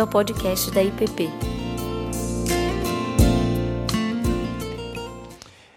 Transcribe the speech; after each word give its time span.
bem-vindo 0.00 0.02
ao 0.02 0.06
podcast 0.06 0.70
da 0.70 0.82
IPP. 0.82 1.28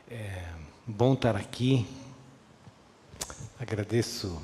É 0.10 0.44
bom 0.88 1.14
estar 1.14 1.36
aqui. 1.36 1.86
Agradeço, 3.60 4.42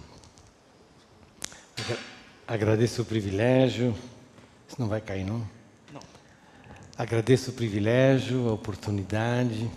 agra 1.77 1.97
agradeço 2.47 3.01
o 3.01 3.05
privilégio. 3.05 3.95
Isso 4.67 4.79
não 4.79 4.87
vai 4.87 5.01
cair, 5.01 5.23
não? 5.23 5.39
Não. 5.93 6.01
Agradeço 6.97 7.51
o 7.51 7.53
privilégio, 7.53 8.49
a 8.49 8.53
oportunidade 8.53 9.69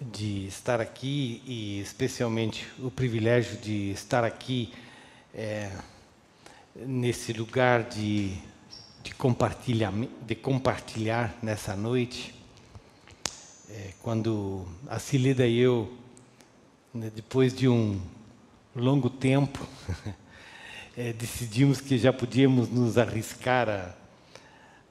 de 0.00 0.46
estar 0.46 0.80
aqui 0.80 1.42
e 1.46 1.80
especialmente 1.80 2.66
o 2.78 2.90
privilégio 2.90 3.56
de 3.58 3.90
estar 3.90 4.24
aqui 4.24 4.72
é, 5.34 5.70
nesse 6.74 7.32
lugar 7.32 7.84
de, 7.84 8.36
de, 9.02 9.14
compartilhar, 9.14 9.92
de 10.26 10.34
compartilhar 10.34 11.34
nessa 11.42 11.76
noite. 11.76 12.34
É, 13.70 13.92
quando 14.02 14.66
a 14.86 14.98
Cilida 14.98 15.46
e 15.46 15.58
eu, 15.58 15.92
né, 16.92 17.10
depois 17.14 17.54
de 17.54 17.68
um 17.68 18.00
longo 18.74 19.08
tempo, 19.10 19.66
é, 20.96 21.12
decidimos 21.12 21.80
que 21.80 21.96
já 21.98 22.12
podíamos 22.12 22.68
nos 22.68 22.98
arriscar 22.98 23.68
a, 23.68 23.94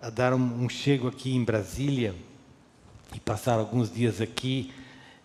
a 0.01 0.09
dar 0.09 0.33
um, 0.33 0.63
um, 0.63 0.69
chego 0.69 1.07
aqui 1.07 1.35
em 1.35 1.43
Brasília 1.43 2.15
e 3.13 3.19
passar 3.19 3.59
alguns 3.59 3.91
dias 3.93 4.19
aqui, 4.19 4.73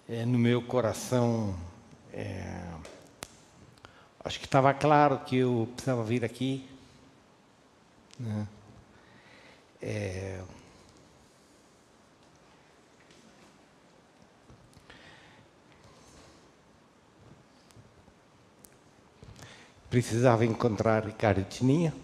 é, 0.08 0.24
no 0.24 0.38
meu 0.38 0.60
coração 0.62 1.56
é, 2.12 2.62
Acho 4.26 4.40
que 4.40 4.46
estava 4.46 4.74
claro 4.74 5.20
que 5.20 5.36
eu 5.36 5.68
precisava 5.76 6.02
vir 6.02 6.24
aqui. 6.24 6.68
Né? 8.18 8.48
É... 9.80 10.42
Precisava 19.88 20.44
encontrar 20.44 21.06
Ricardo 21.06 21.44
Tininha. 21.44 21.94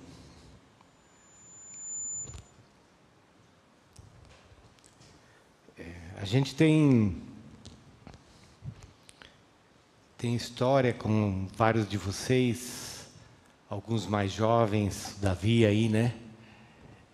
É, 5.77 5.95
a 6.17 6.25
gente 6.25 6.55
tem 6.55 7.20
tem 10.17 10.37
história 10.37 10.95
com 10.95 11.48
vários 11.56 11.89
de 11.89 11.98
vocês, 11.98 13.09
alguns 13.69 14.06
mais 14.06 14.31
jovens, 14.31 15.19
Davi 15.20 15.67
aí, 15.67 15.89
né? 15.89 16.15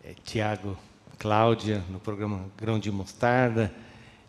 É, 0.04 0.14
Tiago, 0.24 0.78
Cláudia, 1.18 1.82
no 1.90 1.98
programa 1.98 2.46
Grão 2.56 2.78
de 2.78 2.90
Mostarda, 2.90 3.74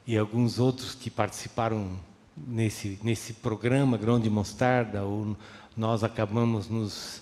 e 0.06 0.18
alguns 0.18 0.58
outros 0.58 0.96
que 0.96 1.10
participaram 1.10 1.92
nesse, 2.36 3.00
nesse 3.04 3.34
programa 3.34 3.96
Grão 3.96 4.20
de 4.20 4.30
Mostarda, 4.30 5.04
ou 5.04 5.38
nós 5.78 6.04
acabamos 6.04 6.68
nos 6.68 7.22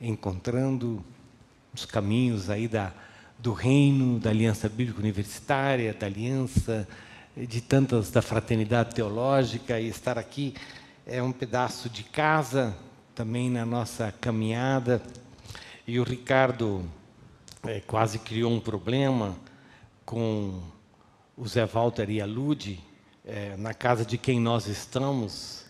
encontrando 0.00 1.04
nos 1.72 1.84
caminhos 1.84 2.48
aí 2.48 2.68
da, 2.68 2.92
do 3.36 3.52
reino, 3.52 4.20
da 4.20 4.30
Aliança 4.30 4.68
Bíblica 4.68 5.00
Universitária, 5.00 5.92
da 5.92 6.06
Aliança, 6.06 6.86
de 7.36 7.60
tantas, 7.60 8.10
da 8.10 8.22
fraternidade 8.22 8.94
teológica, 8.94 9.80
e 9.80 9.88
estar 9.88 10.16
aqui 10.16 10.54
é 11.04 11.20
um 11.20 11.32
pedaço 11.32 11.90
de 11.90 12.04
casa 12.04 12.76
também 13.14 13.50
na 13.50 13.66
nossa 13.66 14.14
caminhada. 14.20 15.02
E 15.86 15.98
o 15.98 16.04
Ricardo 16.04 16.84
é, 17.66 17.80
quase 17.80 18.18
criou 18.18 18.52
um 18.52 18.60
problema 18.60 19.36
com 20.04 20.62
o 21.36 21.46
Zé 21.46 21.64
Walter 21.66 22.08
e 22.10 22.20
a 22.20 22.26
Lude, 22.26 22.80
é, 23.24 23.56
na 23.56 23.74
casa 23.74 24.04
de 24.04 24.16
quem 24.16 24.40
nós 24.40 24.66
estamos, 24.66 25.64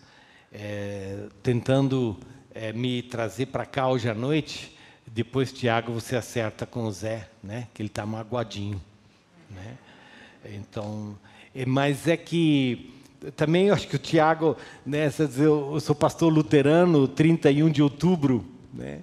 é, 0.51 1.27
tentando 1.43 2.17
é, 2.53 2.71
me 2.73 3.01
trazer 3.01 3.47
para 3.47 3.65
cá 3.65 3.87
hoje 3.87 4.09
à 4.09 4.13
noite. 4.13 4.75
Depois, 5.05 5.51
Tiago, 5.51 5.91
você 5.91 6.15
acerta 6.15 6.65
com 6.65 6.83
o 6.85 6.91
Zé, 6.91 7.27
né? 7.43 7.67
que 7.73 7.81
ele 7.81 7.89
está 7.89 8.05
magoadinho. 8.05 8.81
Né? 9.49 9.77
Então, 10.45 11.17
é, 11.53 11.65
mas 11.65 12.07
é 12.07 12.15
que 12.15 12.93
também 13.35 13.67
eu 13.67 13.73
acho 13.73 13.87
que 13.87 13.95
o 13.95 13.99
Tiago, 13.99 14.55
né, 14.85 15.11
eu 15.37 15.77
sou 15.81 15.93
pastor 15.93 16.31
luterano, 16.31 17.07
31 17.07 17.69
de 17.69 17.83
outubro, 17.83 18.45
né, 18.73 19.01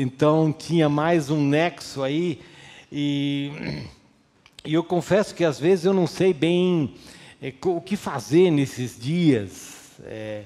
então 0.00 0.50
tinha 0.50 0.88
mais 0.88 1.28
um 1.28 1.46
nexo 1.46 2.02
aí, 2.02 2.40
e, 2.90 3.52
e 4.64 4.72
eu 4.72 4.82
confesso 4.82 5.34
que 5.34 5.44
às 5.44 5.60
vezes 5.60 5.84
eu 5.84 5.92
não 5.92 6.06
sei 6.06 6.32
bem 6.32 6.94
é, 7.42 7.52
o 7.66 7.82
que 7.82 7.96
fazer 7.96 8.50
nesses 8.50 8.98
dias, 8.98 10.00
é, 10.04 10.44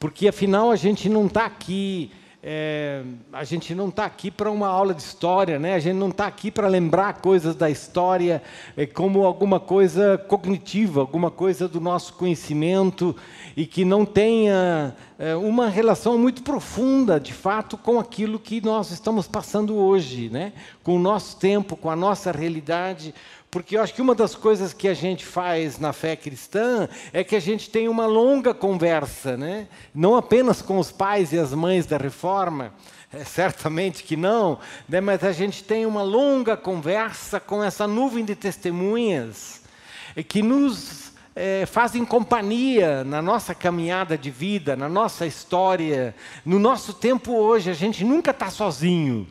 porque 0.00 0.26
afinal 0.26 0.72
a 0.72 0.76
gente 0.76 1.08
não 1.08 1.26
está 1.26 1.46
aqui 1.46 2.10
é, 2.42 3.02
a 3.32 3.42
gente 3.42 3.74
não 3.74 3.88
está 3.88 4.04
aqui 4.04 4.30
para 4.30 4.50
uma 4.50 4.68
aula 4.68 4.94
de 4.94 5.02
história, 5.02 5.58
né? 5.58 5.74
a 5.74 5.80
gente 5.80 5.96
não 5.96 6.08
está 6.08 6.26
aqui 6.26 6.52
para 6.52 6.68
lembrar 6.68 7.14
coisas 7.14 7.56
da 7.56 7.68
história 7.68 8.40
é, 8.76 8.86
como 8.86 9.24
alguma 9.24 9.58
coisa 9.58 10.16
cognitiva, 10.16 11.00
alguma 11.00 11.32
coisa 11.32 11.68
do 11.68 11.80
nosso 11.80 12.14
conhecimento 12.14 13.14
e 13.56 13.66
que 13.66 13.84
não 13.84 14.04
tenha 14.04 14.94
é, 15.18 15.34
uma 15.34 15.68
relação 15.68 16.16
muito 16.16 16.42
profunda, 16.44 17.18
de 17.18 17.34
fato, 17.34 17.76
com 17.76 17.98
aquilo 17.98 18.38
que 18.38 18.60
nós 18.60 18.92
estamos 18.92 19.26
passando 19.26 19.74
hoje, 19.74 20.30
né? 20.30 20.52
com 20.84 20.94
o 20.94 20.98
nosso 20.98 21.36
tempo, 21.36 21.76
com 21.76 21.90
a 21.90 21.96
nossa 21.96 22.30
realidade. 22.30 23.12
Porque 23.50 23.76
eu 23.76 23.82
acho 23.82 23.94
que 23.94 24.02
uma 24.02 24.14
das 24.14 24.36
coisas 24.36 24.72
que 24.72 24.86
a 24.86 24.94
gente 24.94 25.26
faz 25.26 25.78
na 25.78 25.92
fé 25.92 26.14
cristã 26.14 26.88
é 27.12 27.24
que 27.24 27.34
a 27.34 27.40
gente 27.40 27.68
tem 27.68 27.88
uma 27.88 28.06
longa 28.06 28.54
conversa, 28.54 29.36
né? 29.36 29.66
não 29.92 30.14
apenas 30.14 30.62
com 30.62 30.78
os 30.78 30.92
pais 30.92 31.32
e 31.32 31.38
as 31.38 31.52
mães 31.52 31.84
da 31.84 31.96
reforma, 31.96 32.72
é, 33.12 33.24
certamente 33.24 34.04
que 34.04 34.16
não, 34.16 34.60
né? 34.88 35.00
mas 35.00 35.24
a 35.24 35.32
gente 35.32 35.64
tem 35.64 35.84
uma 35.84 36.02
longa 36.02 36.56
conversa 36.56 37.40
com 37.40 37.64
essa 37.64 37.88
nuvem 37.88 38.24
de 38.24 38.36
testemunhas 38.36 39.62
que 40.28 40.42
nos 40.42 41.07
é, 41.38 41.66
fazem 41.66 42.04
companhia 42.04 43.04
na 43.04 43.22
nossa 43.22 43.54
caminhada 43.54 44.18
de 44.18 44.28
vida, 44.28 44.74
na 44.74 44.88
nossa 44.88 45.24
história, 45.24 46.12
no 46.44 46.58
nosso 46.58 46.92
tempo 46.92 47.32
hoje. 47.32 47.70
A 47.70 47.74
gente 47.74 48.04
nunca 48.04 48.32
está 48.32 48.50
sozinho. 48.50 49.24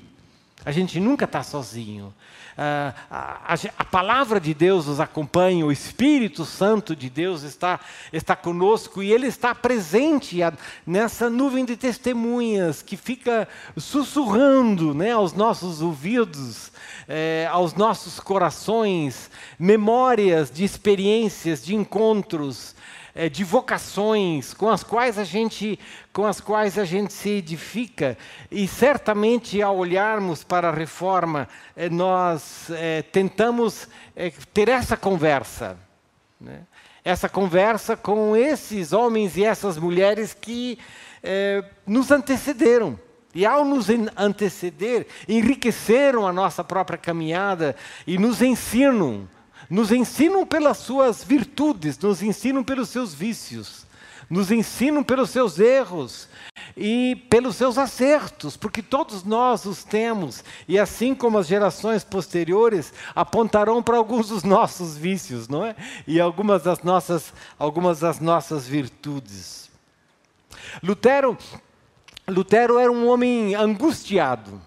A 0.63 0.71
gente 0.71 1.01
nunca 1.01 1.25
está 1.25 1.43
sozinho. 1.43 2.13
Ah, 2.57 2.93
a, 3.11 3.53
a, 3.53 3.57
a, 3.77 3.85
palavra 3.85 4.39
de 4.39 4.51
Deus 4.51 4.87
nos 4.87 4.99
acompanha, 4.99 5.63
o 5.63 5.71
Espírito 5.71 6.43
Santo 6.43 6.95
de 6.95 7.07
Deus 7.07 7.43
está, 7.43 7.79
está 8.11 8.35
conosco 8.35 9.03
e 9.03 9.11
ele 9.11 9.27
está 9.27 9.53
presente 9.53 10.39
nessa 10.83 11.29
nuvem 11.29 11.65
de 11.65 11.77
testemunhas 11.77 12.81
que 12.81 12.97
fica 12.97 13.47
sussurrando 13.77 14.95
né, 14.95 15.11
aos 15.11 15.33
nossos 15.33 15.83
ouvidos, 15.83 16.71
eh, 17.07 17.47
aos 17.49 17.73
nossos 17.73 18.19
corações, 18.19 19.29
memórias 19.57 20.51
de 20.51 20.63
experiências, 20.63 21.63
de 21.63 21.75
encontros, 21.75 22.75
é, 23.17 23.27
de 23.27 23.43
vocações 23.43 24.53
com 24.53 24.69
as 24.69 24.83
quais 24.83 25.17
a 25.17 25.23
gente 25.23 25.79
com 26.13 26.27
as 26.27 26.39
quais 26.39 26.77
a 26.77 26.85
gente 26.85 27.11
se 27.11 27.29
edifica 27.29 28.15
e 28.51 28.67
certamente 28.67 29.59
ao 29.59 29.75
olharmos 29.75 30.43
para 30.43 30.69
a 30.69 30.71
reforma 30.71 31.49
é, 31.75 31.89
nós 31.89 32.69
é, 32.69 33.01
tentamos 33.01 33.87
é, 34.15 34.31
ter 34.53 34.69
essa 34.69 34.95
conversa 34.95 35.79
né? 36.39 36.59
essa 37.03 37.27
conversa 37.27 37.97
com 37.97 38.35
esses 38.35 38.93
homens 38.93 39.35
e 39.35 39.43
essas 39.43 39.79
mulheres 39.79 40.35
que 40.39 40.77
é, 41.23 41.63
nos 41.87 42.11
antecederam 42.11 42.99
e 43.37 43.45
ao 43.45 43.63
nos 43.63 43.85
anteceder, 44.17 45.05
enriqueceram 45.29 46.25
a 46.25 46.33
nossa 46.33 46.63
própria 46.63 46.97
caminhada 46.97 47.75
e 48.07 48.17
nos 48.17 48.41
ensinam 48.41 49.29
nos 49.69 49.91
ensinam 49.91 50.45
pelas 50.45 50.77
suas 50.77 51.23
virtudes, 51.23 51.99
nos 51.99 52.23
ensinam 52.23 52.63
pelos 52.63 52.89
seus 52.89 53.13
vícios, 53.13 53.85
nos 54.27 54.49
ensinam 54.49 55.03
pelos 55.03 55.29
seus 55.29 55.59
erros 55.59 56.27
e 56.75 57.17
pelos 57.29 57.57
seus 57.57 57.77
acertos, 57.77 58.57
porque 58.57 58.81
todos 58.81 59.23
nós 59.23 59.65
os 59.65 59.83
temos, 59.83 60.43
e 60.67 60.79
assim 60.79 61.13
como 61.13 61.37
as 61.37 61.47
gerações 61.47 62.03
posteriores 62.03 62.91
apontarão 63.13 63.83
para 63.83 63.97
alguns 63.97 64.29
dos 64.29 64.43
nossos 64.43 64.97
vícios, 64.97 65.47
não 65.47 65.63
é? 65.63 65.75
E 66.07 66.19
algumas 66.19 66.63
das 66.63 66.81
nossas, 66.81 67.33
algumas 67.59 67.99
das 67.99 68.19
nossas 68.19 68.65
virtudes. 68.65 69.69
Lutero, 70.81 71.37
Lutero 72.29 72.77
era 72.77 72.91
um 72.91 73.07
homem 73.07 73.55
angustiado. 73.55 74.61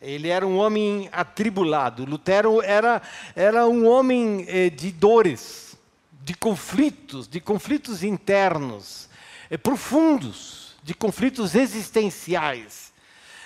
Ele 0.00 0.28
era 0.28 0.46
um 0.46 0.56
homem 0.56 1.08
atribulado. 1.10 2.04
Lutero 2.04 2.62
era, 2.62 3.02
era 3.34 3.66
um 3.66 3.88
homem 3.88 4.44
eh, 4.46 4.70
de 4.70 4.92
dores, 4.92 5.76
de 6.22 6.32
conflitos, 6.32 7.26
de 7.26 7.40
conflitos 7.40 8.04
internos, 8.04 9.08
eh, 9.50 9.56
profundos, 9.56 10.76
de 10.80 10.94
conflitos 10.94 11.56
existenciais. 11.56 12.92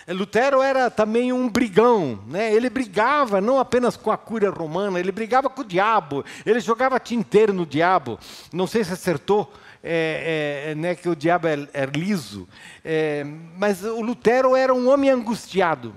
Lutero 0.06 0.60
era 0.60 0.90
também 0.90 1.32
um 1.32 1.48
brigão, 1.48 2.22
né? 2.26 2.52
ele 2.52 2.68
brigava 2.68 3.40
não 3.40 3.58
apenas 3.58 3.96
com 3.96 4.10
a 4.10 4.18
cúria 4.18 4.50
romana, 4.50 5.00
ele 5.00 5.10
brigava 5.10 5.48
com 5.48 5.62
o 5.62 5.64
diabo, 5.64 6.22
ele 6.44 6.60
jogava 6.60 7.00
tinteiro 7.00 7.54
no 7.54 7.64
diabo. 7.64 8.18
Não 8.52 8.66
sei 8.66 8.84
se 8.84 8.92
acertou, 8.92 9.50
é, 9.86 10.70
é, 10.70 10.74
né, 10.74 10.94
que 10.94 11.08
o 11.10 11.14
diabo 11.14 11.46
é, 11.46 11.68
é 11.74 11.84
liso, 11.84 12.48
é, 12.82 13.22
mas 13.56 13.84
o 13.84 14.00
Lutero 14.00 14.56
era 14.56 14.72
um 14.72 14.88
homem 14.88 15.10
angustiado. 15.10 15.94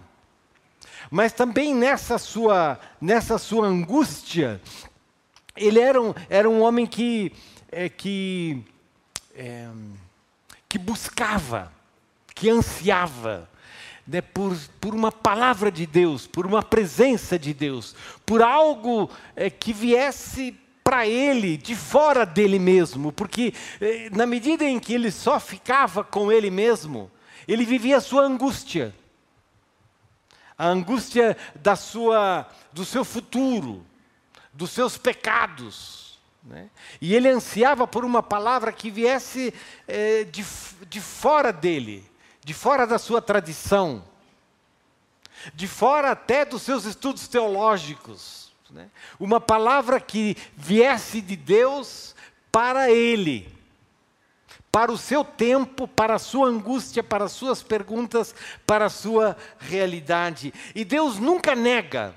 Mas 1.09 1.31
também 1.31 1.73
nessa 1.73 2.17
sua, 2.17 2.77
nessa 2.99 3.37
sua 3.37 3.65
angústia, 3.65 4.59
ele 5.55 5.79
era 5.79 6.01
um, 6.01 6.13
era 6.29 6.49
um 6.49 6.61
homem 6.61 6.85
que, 6.85 7.31
é, 7.71 7.87
que, 7.87 8.61
é, 9.33 9.69
que 10.67 10.77
buscava, 10.77 11.71
que 12.35 12.49
ansiava 12.49 13.49
né, 14.05 14.19
por, 14.19 14.53
por 14.81 14.93
uma 14.93 15.13
palavra 15.13 15.71
de 15.71 15.85
Deus, 15.85 16.27
por 16.27 16.45
uma 16.45 16.61
presença 16.61 17.39
de 17.39 17.53
Deus, 17.53 17.95
por 18.25 18.41
algo 18.41 19.09
é, 19.33 19.49
que 19.49 19.71
viesse 19.71 20.59
para 20.87 21.05
ele, 21.05 21.57
de 21.57 21.75
fora 21.75 22.25
dele 22.25 22.57
mesmo, 22.57 23.11
porque 23.11 23.53
é, 23.81 24.09
na 24.11 24.25
medida 24.25 24.63
em 24.63 24.79
que 24.79 24.93
ele 24.93 25.11
só 25.11 25.37
ficava 25.37 26.01
com 26.01 26.31
ele 26.31 26.49
mesmo, 26.49 27.11
ele 27.45 27.65
vivia 27.65 27.97
a 27.97 28.01
sua 28.01 28.21
angústia 28.21 28.95
a 30.57 30.67
angústia 30.67 31.37
da 31.55 31.75
sua, 31.75 32.49
do 32.73 32.83
seu 32.83 33.05
futuro, 33.05 33.85
dos 34.51 34.71
seus 34.71 34.97
pecados. 34.97 36.17
Né? 36.41 36.69
E 36.99 37.13
ele 37.13 37.29
ansiava 37.29 37.85
por 37.85 38.03
uma 38.03 38.23
palavra 38.23 38.71
que 38.71 38.89
viesse 38.89 39.53
eh, 39.87 40.23
de, 40.23 40.43
de 40.89 40.99
fora 40.99 41.53
dele, 41.53 42.09
de 42.43 42.53
fora 42.53 42.87
da 42.87 42.97
sua 42.97 43.21
tradição, 43.21 44.03
de 45.53 45.67
fora 45.67 46.11
até 46.11 46.43
dos 46.43 46.63
seus 46.63 46.85
estudos 46.85 47.27
teológicos. 47.27 48.46
Né? 48.69 48.89
Uma 49.19 49.39
palavra 49.39 49.99
que 49.99 50.35
viesse 50.55 51.21
de 51.21 51.35
Deus 51.35 52.15
para 52.51 52.91
ele 52.91 53.57
para 54.77 54.91
o 54.91 54.97
seu 54.97 55.23
tempo, 55.23 55.87
para 55.87 56.13
a 56.13 56.19
sua 56.19 56.47
angústia, 56.47 57.01
para 57.01 57.25
as 57.25 57.31
suas 57.31 57.63
perguntas, 57.63 58.35
para 58.63 58.85
a 58.85 58.89
sua 58.89 59.35
realidade. 59.57 60.53
E 60.75 60.85
Deus 60.85 61.17
nunca 61.17 61.55
nega 61.55 62.13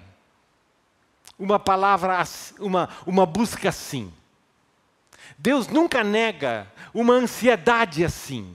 uma 1.39 1.59
palavra, 1.59 2.23
uma, 2.59 2.91
uma 3.07 3.25
busca 3.25 3.71
assim. 3.71 4.13
Deus 5.39 5.69
nunca 5.69 6.05
nega 6.05 6.71
uma 6.93 7.15
ansiedade 7.15 8.05
assim. 8.05 8.55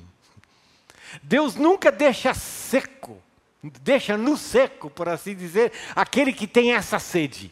Deus 1.24 1.56
nunca 1.56 1.92
deixa 1.92 2.32
seco, 2.36 3.20
deixa 3.64 4.16
no 4.16 4.38
seco, 4.38 4.88
por 4.88 5.10
assim 5.10 5.34
dizer, 5.34 5.72
aquele 5.96 6.32
que 6.32 6.46
tem 6.46 6.74
essa 6.74 7.00
sede. 7.00 7.52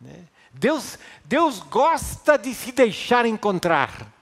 Né? 0.00 0.24
Deus, 0.52 0.98
Deus 1.24 1.60
gosta 1.60 2.36
de 2.36 2.54
se 2.54 2.72
deixar 2.72 3.26
encontrar. 3.26 4.14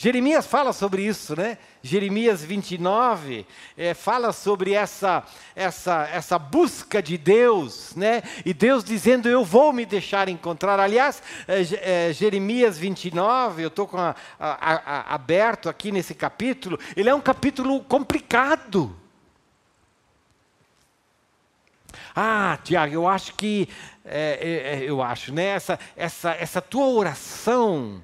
Jeremias 0.00 0.46
fala 0.46 0.72
sobre 0.72 1.02
isso, 1.02 1.36
né? 1.36 1.58
Jeremias 1.82 2.44
29 2.44 3.44
é, 3.76 3.94
fala 3.94 4.32
sobre 4.32 4.72
essa, 4.72 5.24
essa, 5.56 6.08
essa 6.12 6.38
busca 6.38 7.02
de 7.02 7.18
Deus, 7.18 7.96
né? 7.96 8.22
E 8.46 8.54
Deus 8.54 8.84
dizendo: 8.84 9.28
Eu 9.28 9.44
vou 9.44 9.72
me 9.72 9.84
deixar 9.84 10.28
encontrar. 10.28 10.78
Aliás, 10.78 11.20
é, 11.48 12.10
é, 12.10 12.12
Jeremias 12.12 12.78
29, 12.78 13.64
eu 13.64 13.66
estou 13.66 13.90
aberto 14.38 15.68
aqui 15.68 15.90
nesse 15.90 16.14
capítulo, 16.14 16.78
ele 16.96 17.08
é 17.08 17.14
um 17.14 17.20
capítulo 17.20 17.82
complicado. 17.82 18.96
Ah, 22.20 22.58
Tiago, 22.64 22.92
eu 22.92 23.06
acho 23.06 23.32
que, 23.34 23.68
é, 24.04 24.40
é, 24.40 24.74
é, 24.74 24.90
eu 24.90 25.00
acho, 25.00 25.32
né? 25.32 25.44
Essa, 25.44 25.78
essa, 25.94 26.32
essa 26.32 26.60
tua 26.60 26.88
oração 26.88 28.02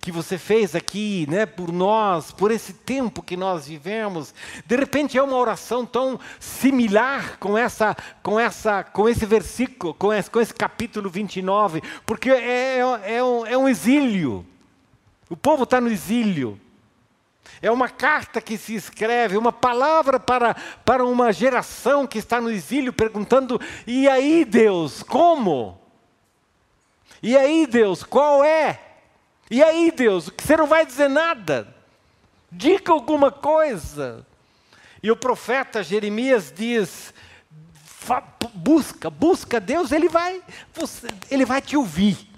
que 0.00 0.10
você 0.10 0.38
fez 0.38 0.74
aqui, 0.74 1.26
né, 1.28 1.44
por 1.44 1.70
nós, 1.70 2.32
por 2.32 2.50
esse 2.50 2.72
tempo 2.72 3.22
que 3.22 3.36
nós 3.36 3.68
vivemos. 3.68 4.34
De 4.64 4.74
repente 4.74 5.18
é 5.18 5.22
uma 5.22 5.36
oração 5.36 5.84
tão 5.84 6.18
similar 6.38 7.36
com 7.38 7.58
essa, 7.58 7.94
com 8.22 8.40
essa, 8.40 8.82
com 8.82 9.06
esse 9.06 9.26
versículo, 9.26 9.92
com 9.92 10.10
esse, 10.10 10.30
com 10.30 10.40
esse 10.40 10.54
capítulo 10.54 11.10
29, 11.10 11.82
porque 12.06 12.30
é, 12.30 12.78
é, 12.78 13.16
é, 13.16 13.22
um, 13.22 13.46
é 13.46 13.58
um 13.58 13.68
exílio. 13.68 14.46
O 15.28 15.36
povo 15.36 15.64
está 15.64 15.78
no 15.78 15.90
exílio. 15.90 16.58
É 17.62 17.70
uma 17.70 17.88
carta 17.88 18.40
que 18.40 18.56
se 18.56 18.74
escreve, 18.74 19.36
uma 19.36 19.52
palavra 19.52 20.18
para, 20.18 20.54
para 20.84 21.04
uma 21.04 21.32
geração 21.32 22.06
que 22.06 22.18
está 22.18 22.40
no 22.40 22.50
exílio, 22.50 22.92
perguntando: 22.92 23.60
e 23.86 24.08
aí, 24.08 24.44
Deus, 24.44 25.02
como? 25.02 25.78
E 27.22 27.36
aí, 27.36 27.66
Deus, 27.66 28.02
qual 28.02 28.42
é? 28.42 28.80
E 29.50 29.62
aí, 29.62 29.90
Deus, 29.90 30.30
você 30.38 30.56
não 30.56 30.66
vai 30.66 30.86
dizer 30.86 31.08
nada? 31.08 31.74
Diga 32.50 32.92
alguma 32.92 33.30
coisa. 33.30 34.26
E 35.02 35.10
o 35.10 35.16
profeta 35.16 35.82
Jeremias 35.82 36.50
diz: 36.54 37.12
busca, 38.54 39.10
busca 39.10 39.60
Deus, 39.60 39.92
ele 39.92 40.08
vai, 40.08 40.42
você, 40.72 41.08
ele 41.30 41.44
vai 41.44 41.60
te 41.60 41.76
ouvir. 41.76 42.29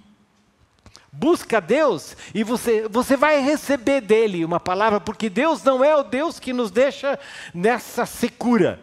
Busca 1.15 1.61
Deus 1.61 2.17
e 2.35 2.43
você, 2.43 2.89
você 2.89 3.19
vai 3.19 3.39
receber 3.41 4.01
dele 4.01 4.47
uma 4.47 4.59
palavra, 4.59 4.99
porque 4.99 5.29
Deus 5.29 5.63
não 5.63 5.85
é 5.85 5.95
o 5.95 6.03
Deus 6.03 6.41
que 6.41 6.55
nos 6.55 6.71
deixa 6.71 7.19
nessa 7.53 8.07
secura. 8.07 8.81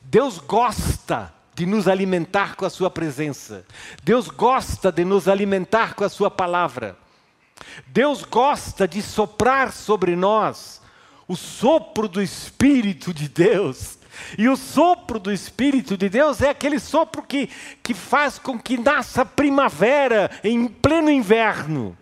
Deus 0.00 0.38
gosta 0.38 1.34
de 1.54 1.66
nos 1.66 1.88
alimentar 1.88 2.54
com 2.54 2.64
a 2.64 2.70
Sua 2.70 2.88
presença. 2.88 3.66
Deus 4.04 4.28
gosta 4.28 4.92
de 4.92 5.04
nos 5.04 5.26
alimentar 5.26 5.94
com 5.94 6.04
a 6.04 6.08
Sua 6.08 6.30
palavra. 6.30 6.96
Deus 7.88 8.22
gosta 8.22 8.86
de 8.86 9.02
soprar 9.02 9.72
sobre 9.72 10.14
nós 10.14 10.80
o 11.26 11.36
sopro 11.36 12.08
do 12.08 12.22
Espírito 12.22 13.12
de 13.12 13.28
Deus. 13.28 13.99
E 14.38 14.48
o 14.48 14.56
sopro 14.56 15.18
do 15.18 15.32
Espírito 15.32 15.96
de 15.96 16.08
Deus 16.08 16.40
é 16.40 16.50
aquele 16.50 16.78
sopro 16.78 17.22
que, 17.22 17.48
que 17.82 17.94
faz 17.94 18.38
com 18.38 18.58
que 18.58 18.78
nasça 18.78 19.24
primavera 19.24 20.30
em 20.42 20.66
pleno 20.66 21.10
inverno. 21.10 21.96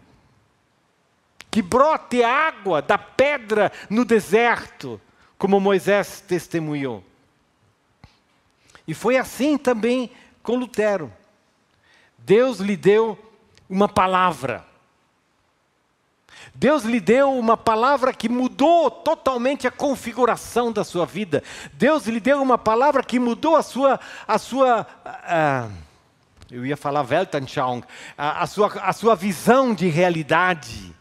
Que 1.50 1.62
brote 1.62 2.22
água 2.22 2.82
da 2.82 2.98
pedra 2.98 3.72
no 3.88 4.04
deserto, 4.04 5.00
como 5.38 5.58
Moisés 5.58 6.20
testemunhou. 6.20 7.02
E 8.86 8.94
foi 8.94 9.16
assim 9.16 9.56
também 9.56 10.10
com 10.42 10.56
Lutero. 10.56 11.12
Deus 12.18 12.58
lhe 12.58 12.76
deu 12.76 13.18
uma 13.68 13.88
palavra. 13.88 14.67
Deus 16.58 16.82
lhe 16.82 16.98
deu 16.98 17.32
uma 17.38 17.56
palavra 17.56 18.12
que 18.12 18.28
mudou 18.28 18.90
totalmente 18.90 19.68
a 19.68 19.70
configuração 19.70 20.72
da 20.72 20.82
sua 20.82 21.06
vida. 21.06 21.40
Deus 21.74 22.06
lhe 22.08 22.18
deu 22.18 22.42
uma 22.42 22.58
palavra 22.58 23.00
que 23.00 23.20
mudou 23.20 23.54
a 23.54 23.62
sua, 23.62 24.00
a 24.26 24.38
sua 24.38 24.84
uh, 25.06 25.72
eu 26.50 26.66
ia 26.66 26.76
falar 26.76 27.06
Weltanschauung, 27.08 27.84
a, 28.16 28.42
a, 28.42 28.46
sua, 28.48 28.72
a 28.82 28.92
sua 28.92 29.14
visão 29.14 29.72
de 29.72 29.86
realidade, 29.86 30.92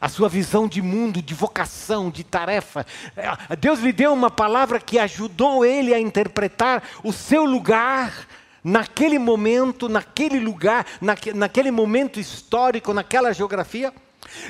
a 0.00 0.08
sua 0.08 0.28
visão 0.28 0.66
de 0.66 0.82
mundo, 0.82 1.22
de 1.22 1.34
vocação, 1.34 2.10
de 2.10 2.24
tarefa. 2.24 2.84
Eh, 3.16 3.56
Deus 3.56 3.78
lhe 3.78 3.92
deu 3.92 4.12
uma 4.12 4.28
palavra 4.30 4.80
que 4.80 4.98
ajudou 4.98 5.64
ele 5.64 5.94
a 5.94 6.00
interpretar 6.00 6.82
o 7.04 7.12
seu 7.12 7.44
lugar 7.44 8.26
naquele 8.64 9.20
momento, 9.20 9.88
naquele 9.88 10.40
lugar, 10.40 10.84
naque, 11.00 11.32
naquele 11.32 11.70
momento 11.70 12.18
histórico, 12.18 12.92
naquela 12.92 13.32
geografia. 13.32 13.94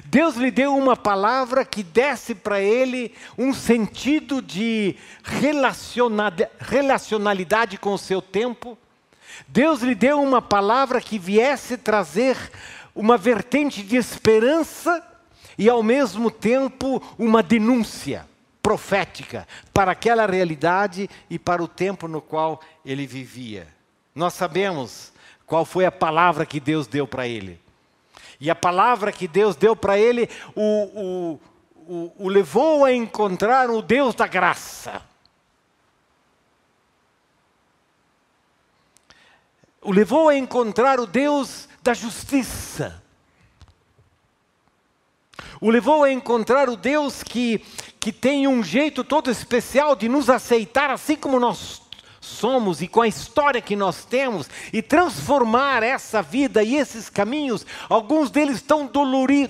Deus 0.07 0.37
lhe 0.37 0.51
deu 0.51 0.77
uma 0.77 0.97
palavra 0.97 1.65
que 1.65 1.83
desse 1.83 2.35
para 2.35 2.61
ele 2.61 3.15
um 3.37 3.53
sentido 3.53 4.41
de 4.43 4.97
relacionalidade 6.61 7.79
com 7.79 7.93
o 7.93 7.99
seu 7.99 8.21
tempo. 8.23 8.77
Deus 9.47 9.83
lhe 9.83 9.95
deu 9.95 10.21
uma 10.21 10.43
palavra 10.43 11.01
que 11.01 11.19
viesse 11.19 11.77
trazer 11.77 12.37
uma 12.95 13.17
vertente 13.17 13.83
de 13.83 13.97
esperança 13.97 15.05
e, 15.57 15.69
ao 15.69 15.83
mesmo 15.83 16.31
tempo, 16.31 17.03
uma 17.19 17.43
denúncia 17.43 18.27
profética 18.63 19.47
para 19.73 19.93
aquela 19.93 20.27
realidade 20.27 21.09
e 21.31 21.39
para 21.39 21.63
o 21.63 21.69
tempo 21.69 22.09
no 22.09 22.21
qual 22.21 22.61
ele 22.85 23.07
vivia. 23.07 23.67
Nós 24.15 24.35
sabemos 24.35 25.13
qual 25.47 25.65
foi 25.65 25.87
a 25.87 25.93
palavra 25.93 26.45
que 26.45 26.59
Deus 26.59 26.87
deu 26.87 27.07
para 27.07 27.27
ele. 27.27 27.61
E 28.41 28.51
a 28.51 28.55
palavra 28.55 29.11
que 29.11 29.27
Deus 29.27 29.57
deu 29.57 29.75
para 29.75 29.99
ele 29.99 30.29
o, 30.55 31.41
o, 31.87 31.93
o, 31.93 32.13
o 32.19 32.29
levou 32.29 32.85
a 32.85 32.93
encontrar 32.93 33.69
o 33.71 33.83
Deus 33.83 34.15
da 34.15 34.27
graça. 34.27 35.03
O 39.83 39.91
levou 39.91 40.29
a 40.29 40.37
encontrar 40.37 41.01
o 41.01 41.07
Deus 41.07 41.69
da 41.83 41.95
justiça. 41.95 43.03
O 45.61 45.71
levou 45.71 46.05
a 46.05 46.13
encontrar 46.13 46.69
o 46.69 46.77
Deus 46.77 47.23
que, 47.23 47.59
que 47.99 48.13
tem 48.13 48.47
um 48.47 48.63
jeito 48.63 49.03
todo 49.03 49.31
especial 49.31 49.97
de 49.97 50.09
nos 50.09 50.31
aceitar 50.31 50.91
assim 50.91 51.17
como 51.17 51.41
nós 51.41 51.88
somos 52.29 52.83
e 52.83 52.87
com 52.87 53.01
a 53.01 53.09
história 53.09 53.61
que 53.61 53.75
nós 53.75 54.05
temos 54.05 54.49
e 54.73 54.83
transformar 54.83 55.83
essa 55.83 56.23
vida 56.23 56.63
e 56.63 56.77
esses 56.77 57.09
caminhos. 57.09 57.67
Alguns 57.89 58.31
deles 58.31 58.57
estão 58.57 58.89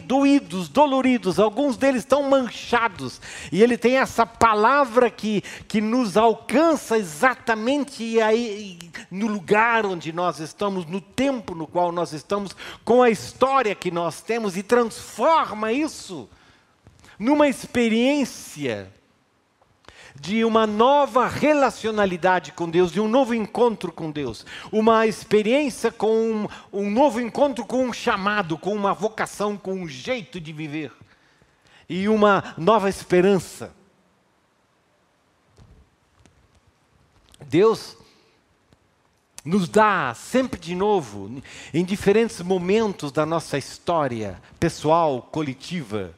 doídos, 0.07 0.69
doloridos, 0.69 1.39
alguns 1.39 1.77
deles 1.77 2.03
estão 2.03 2.23
manchados. 2.23 3.21
E 3.51 3.63
ele 3.63 3.77
tem 3.77 3.99
essa 3.99 4.25
palavra 4.25 5.11
que, 5.11 5.43
que 5.67 5.81
nos 5.81 6.17
alcança 6.17 6.97
exatamente 6.97 8.21
aí, 8.21 8.79
no 9.11 9.27
lugar 9.27 9.85
onde 9.85 10.13
nós 10.13 10.39
estamos, 10.39 10.87
no 10.87 11.01
tempo 11.01 11.55
no 11.55 11.67
qual 11.67 11.93
nós 11.93 12.13
estamos, 12.13 12.55
com 12.85 13.03
a 13.03 13.11
história 13.11 13.75
que 13.75 13.91
nós 13.91 14.21
temos 14.21 14.57
e 14.57 14.63
transforma 14.63 15.73
isso 15.73 16.29
numa 17.19 17.49
experiência 17.49 18.93
de 20.21 20.45
uma 20.45 20.67
nova 20.67 21.27
relacionalidade 21.27 22.53
com 22.53 22.69
Deus, 22.69 22.93
de 22.93 23.01
um 23.01 23.09
novo 23.09 23.35
encontro 23.35 23.93
com 23.93 24.11
Deus, 24.11 24.45
uma 24.73 25.07
experiência 25.07 25.93
com 25.93 26.11
um, 26.13 26.49
um 26.73 26.91
novo 26.91 27.21
encontro 27.21 27.65
com 27.65 27.85
um 27.85 27.93
chamado, 27.93 28.59
com 28.59 28.75
uma 28.75 28.93
vocação, 28.93 29.57
com 29.57 29.75
um 29.75 29.89
jeito 29.89 30.41
de 30.41 30.53
viver 30.53 30.93
e 31.89 32.09
uma 32.09 32.55
nova 32.59 32.89
esperança. 32.89 33.73
Deus 37.47 37.97
nos 39.45 39.69
dá 39.69 40.13
sempre 40.15 40.61
de 40.61 40.75
novo, 40.75 41.41
em 41.73 41.85
diferentes 41.85 42.43
momentos 42.43 43.11
da 43.11 43.25
nossa 43.25 43.57
história 43.57 44.43
pessoal, 44.61 45.23
coletiva, 45.23 46.15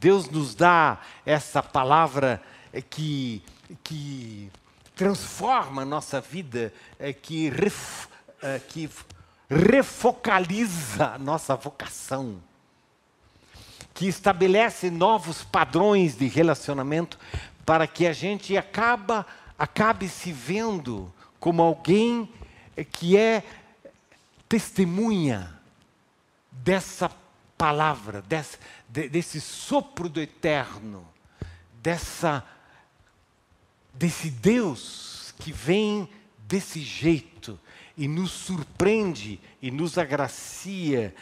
Deus 0.00 0.30
nos 0.30 0.54
dá 0.54 0.98
essa 1.26 1.62
palavra 1.62 2.42
que, 2.78 3.42
que 3.82 4.50
transforma 4.94 5.82
a 5.82 5.84
nossa 5.86 6.20
vida, 6.20 6.72
é 6.98 7.10
que, 7.10 7.48
ref, 7.48 8.06
é 8.42 8.58
que 8.58 8.90
refocaliza 9.48 11.14
a 11.14 11.18
nossa 11.18 11.56
vocação, 11.56 12.40
que 13.94 14.06
estabelece 14.06 14.90
novos 14.90 15.42
padrões 15.42 16.16
de 16.16 16.26
relacionamento 16.28 17.18
para 17.64 17.86
que 17.86 18.06
a 18.06 18.12
gente 18.12 18.56
acaba, 18.56 19.26
acabe 19.58 20.08
se 20.08 20.32
vendo 20.32 21.12
como 21.38 21.62
alguém 21.62 22.30
que 22.92 23.16
é 23.16 23.42
testemunha 24.48 25.58
dessa 26.50 27.10
palavra, 27.56 28.22
desse, 28.22 28.58
desse 28.88 29.40
sopro 29.40 30.08
do 30.08 30.20
eterno, 30.20 31.06
dessa 31.74 32.44
desse 33.94 34.30
Deus 34.30 35.34
que 35.38 35.52
vem 35.52 36.08
desse 36.38 36.80
jeito 36.80 37.58
e 37.96 38.08
nos 38.08 38.30
surpreende 38.30 39.40
e 39.60 39.70
nos 39.70 39.98
agracia 39.98 41.14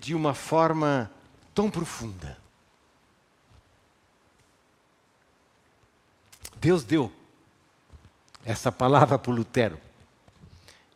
de 0.00 0.14
uma 0.14 0.34
forma 0.34 1.10
tão 1.54 1.70
profunda. 1.70 2.38
Deus 6.56 6.84
deu 6.84 7.12
essa 8.44 8.70
palavra 8.70 9.18
para 9.18 9.32
Lutero. 9.32 9.78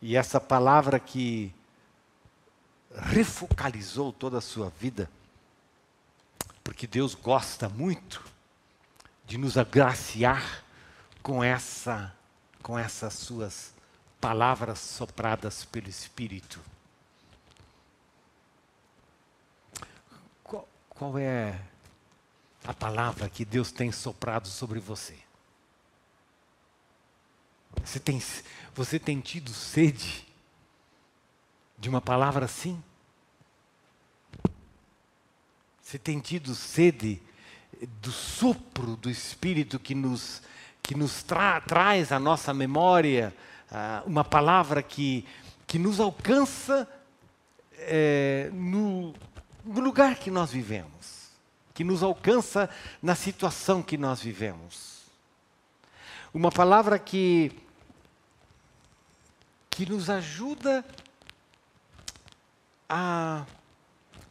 E 0.01 0.15
essa 0.15 0.39
palavra 0.39 0.99
que 0.99 1.53
refocalizou 2.95 4.13
toda 4.13 4.37
a 4.37 4.41
sua 4.41 4.71
vida, 4.79 5.09
porque 6.63 6.87
Deus 6.87 7.15
gosta 7.15 7.67
muito 7.67 8.23
de 9.25 9.37
nos 9.37 9.57
agraciar 9.57 10.63
com 11.27 11.43
essa 11.43 12.15
com 12.63 12.79
essas 12.79 13.13
suas 13.13 13.73
palavras 14.19 14.79
sopradas 14.79 15.65
pelo 15.65 15.89
Espírito. 15.89 16.57
Qual, 20.41 20.65
qual 20.87 21.17
é 21.17 21.59
a 22.63 22.73
palavra 22.73 23.29
que 23.29 23.43
Deus 23.43 23.73
tem 23.73 23.91
soprado 23.91 24.47
sobre 24.47 24.79
você? 24.79 25.19
Você 27.83 27.99
tem, 27.99 28.23
você 28.73 28.97
tem 28.97 29.19
tido 29.19 29.53
sede 29.53 30.25
de 31.77 31.89
uma 31.89 31.99
palavra 31.99 32.45
assim? 32.45 32.81
Você 35.81 35.99
tem 35.99 36.21
tido 36.21 36.55
sede 36.55 37.21
do 38.01 38.13
sopro 38.13 38.95
do 38.95 39.09
Espírito 39.09 39.77
que 39.77 39.93
nos 39.93 40.41
que 40.87 40.95
nos 40.95 41.21
tra 41.21 41.59
traz 41.59 42.13
à 42.13 42.19
nossa 42.19 42.53
memória 42.53 43.35
uh, 43.69 44.07
uma 44.07 44.23
palavra 44.23 44.81
que, 44.81 45.27
que 45.67 45.77
nos 45.77 45.99
alcança 45.99 46.87
é, 47.79 48.49
no, 48.53 49.13
no 49.65 49.81
lugar 49.81 50.15
que 50.15 50.31
nós 50.31 50.49
vivemos, 50.49 51.27
que 51.73 51.83
nos 51.83 52.01
alcança 52.01 52.69
na 53.03 53.15
situação 53.15 53.83
que 53.83 53.97
nós 53.97 54.21
vivemos. 54.21 55.01
Uma 56.33 56.53
palavra 56.53 56.97
que, 56.97 57.51
que 59.69 59.85
nos 59.89 60.09
ajuda 60.09 60.85
a 62.87 63.45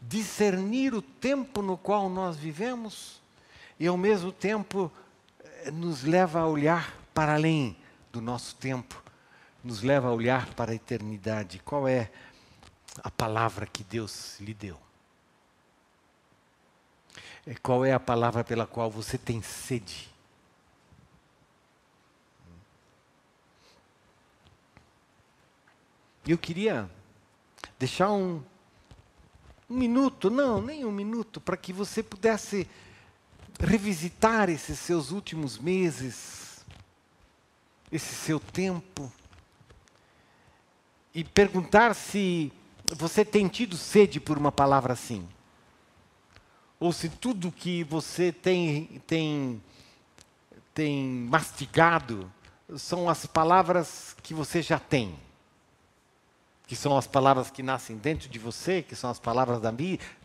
discernir 0.00 0.94
o 0.94 1.02
tempo 1.02 1.60
no 1.60 1.76
qual 1.76 2.08
nós 2.08 2.34
vivemos 2.34 3.20
e, 3.78 3.86
ao 3.86 3.98
mesmo 3.98 4.32
tempo, 4.32 4.90
nos 5.72 6.02
leva 6.02 6.40
a 6.40 6.46
olhar 6.46 6.94
para 7.12 7.34
além 7.34 7.76
do 8.12 8.20
nosso 8.20 8.56
tempo, 8.56 9.02
nos 9.62 9.82
leva 9.82 10.08
a 10.08 10.12
olhar 10.12 10.46
para 10.54 10.72
a 10.72 10.74
eternidade. 10.74 11.60
Qual 11.64 11.88
é 11.88 12.10
a 13.02 13.10
palavra 13.10 13.66
que 13.66 13.82
Deus 13.84 14.38
lhe 14.40 14.54
deu? 14.54 14.78
É, 17.46 17.54
qual 17.54 17.84
é 17.84 17.92
a 17.92 18.00
palavra 18.00 18.42
pela 18.42 18.66
qual 18.66 18.90
você 18.90 19.16
tem 19.16 19.40
sede? 19.42 20.08
Eu 26.26 26.36
queria 26.36 26.90
deixar 27.78 28.10
um, 28.10 28.42
um 29.70 29.76
minuto, 29.76 30.28
não, 30.28 30.60
nem 30.60 30.84
um 30.84 30.90
minuto, 30.90 31.40
para 31.40 31.56
que 31.56 31.72
você 31.72 32.02
pudesse 32.02 32.68
revisitar 33.58 34.48
esses 34.48 34.78
seus 34.78 35.10
últimos 35.10 35.58
meses, 35.58 36.64
esse 37.90 38.14
seu 38.14 38.38
tempo, 38.38 39.10
e 41.14 41.24
perguntar 41.24 41.94
se 41.94 42.52
você 42.94 43.24
tem 43.24 43.48
tido 43.48 43.76
sede 43.76 44.20
por 44.20 44.36
uma 44.36 44.52
palavra 44.52 44.92
assim. 44.92 45.26
Ou 46.78 46.92
se 46.92 47.08
tudo 47.08 47.50
que 47.50 47.82
você 47.84 48.30
tem, 48.30 49.02
tem, 49.06 49.62
tem 50.74 51.04
mastigado 51.06 52.30
são 52.76 53.08
as 53.08 53.24
palavras 53.24 54.14
que 54.22 54.34
você 54.34 54.60
já 54.60 54.78
tem 54.78 55.25
que 56.66 56.74
são 56.74 56.96
as 56.96 57.06
palavras 57.06 57.50
que 57.50 57.62
nascem 57.62 57.96
dentro 57.96 58.28
de 58.28 58.38
você, 58.38 58.82
que 58.82 58.96
são 58.96 59.08
as 59.08 59.20
palavras 59.20 59.60
da, 59.60 59.72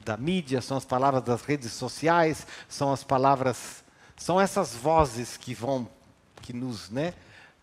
da 0.03 0.17
mídia, 0.17 0.59
são 0.61 0.75
as 0.75 0.85
palavras 0.85 1.23
das 1.23 1.43
redes 1.43 1.71
sociais, 1.71 2.47
são 2.67 2.91
as 2.91 3.03
palavras, 3.03 3.83
são 4.17 4.41
essas 4.41 4.75
vozes 4.75 5.37
que 5.37 5.53
vão, 5.53 5.87
que 6.41 6.51
nos, 6.51 6.89
né, 6.89 7.13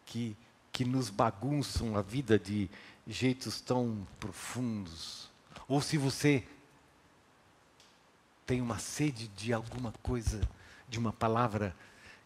que, 0.06 0.36
que 0.72 0.84
nos 0.84 1.10
bagunçam 1.10 1.96
a 1.96 2.02
vida 2.02 2.38
de 2.38 2.70
jeitos 3.04 3.60
tão 3.60 4.06
profundos. 4.20 5.28
Ou 5.66 5.82
se 5.82 5.98
você 5.98 6.46
tem 8.46 8.60
uma 8.62 8.78
sede 8.78 9.26
de 9.28 9.52
alguma 9.52 9.92
coisa, 10.02 10.40
de 10.88 10.98
uma 10.98 11.12
palavra 11.12 11.74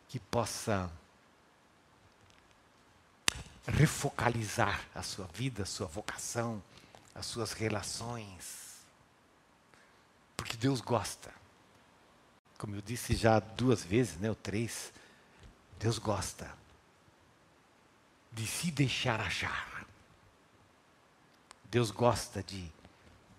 que 0.06 0.20
possa 0.20 0.90
refocalizar 3.66 4.84
a 4.94 5.02
sua 5.02 5.26
vida, 5.32 5.62
a 5.62 5.66
sua 5.66 5.86
vocação, 5.86 6.62
as 7.14 7.26
suas 7.26 7.52
relações. 7.52 8.80
Porque 10.36 10.56
Deus 10.56 10.80
gosta. 10.80 11.32
Como 12.58 12.76
eu 12.76 12.82
disse 12.82 13.14
já 13.14 13.38
duas 13.38 13.84
vezes, 13.84 14.16
né, 14.16 14.28
ou 14.28 14.34
três, 14.34 14.92
Deus 15.78 15.98
gosta 15.98 16.52
de 18.32 18.46
se 18.46 18.70
deixar 18.70 19.20
achar. 19.20 19.86
Deus 21.64 21.90
gosta 21.90 22.42
de 22.42 22.70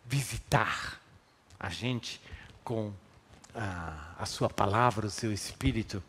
visitar 0.06 1.00
a 1.60 1.70
gente 1.70 2.20
com 2.64 2.94
a, 3.54 4.16
a 4.18 4.26
sua 4.26 4.50
palavra, 4.50 5.08
o 5.08 5.12
seu 5.12 5.32
espírito. 5.32 6.04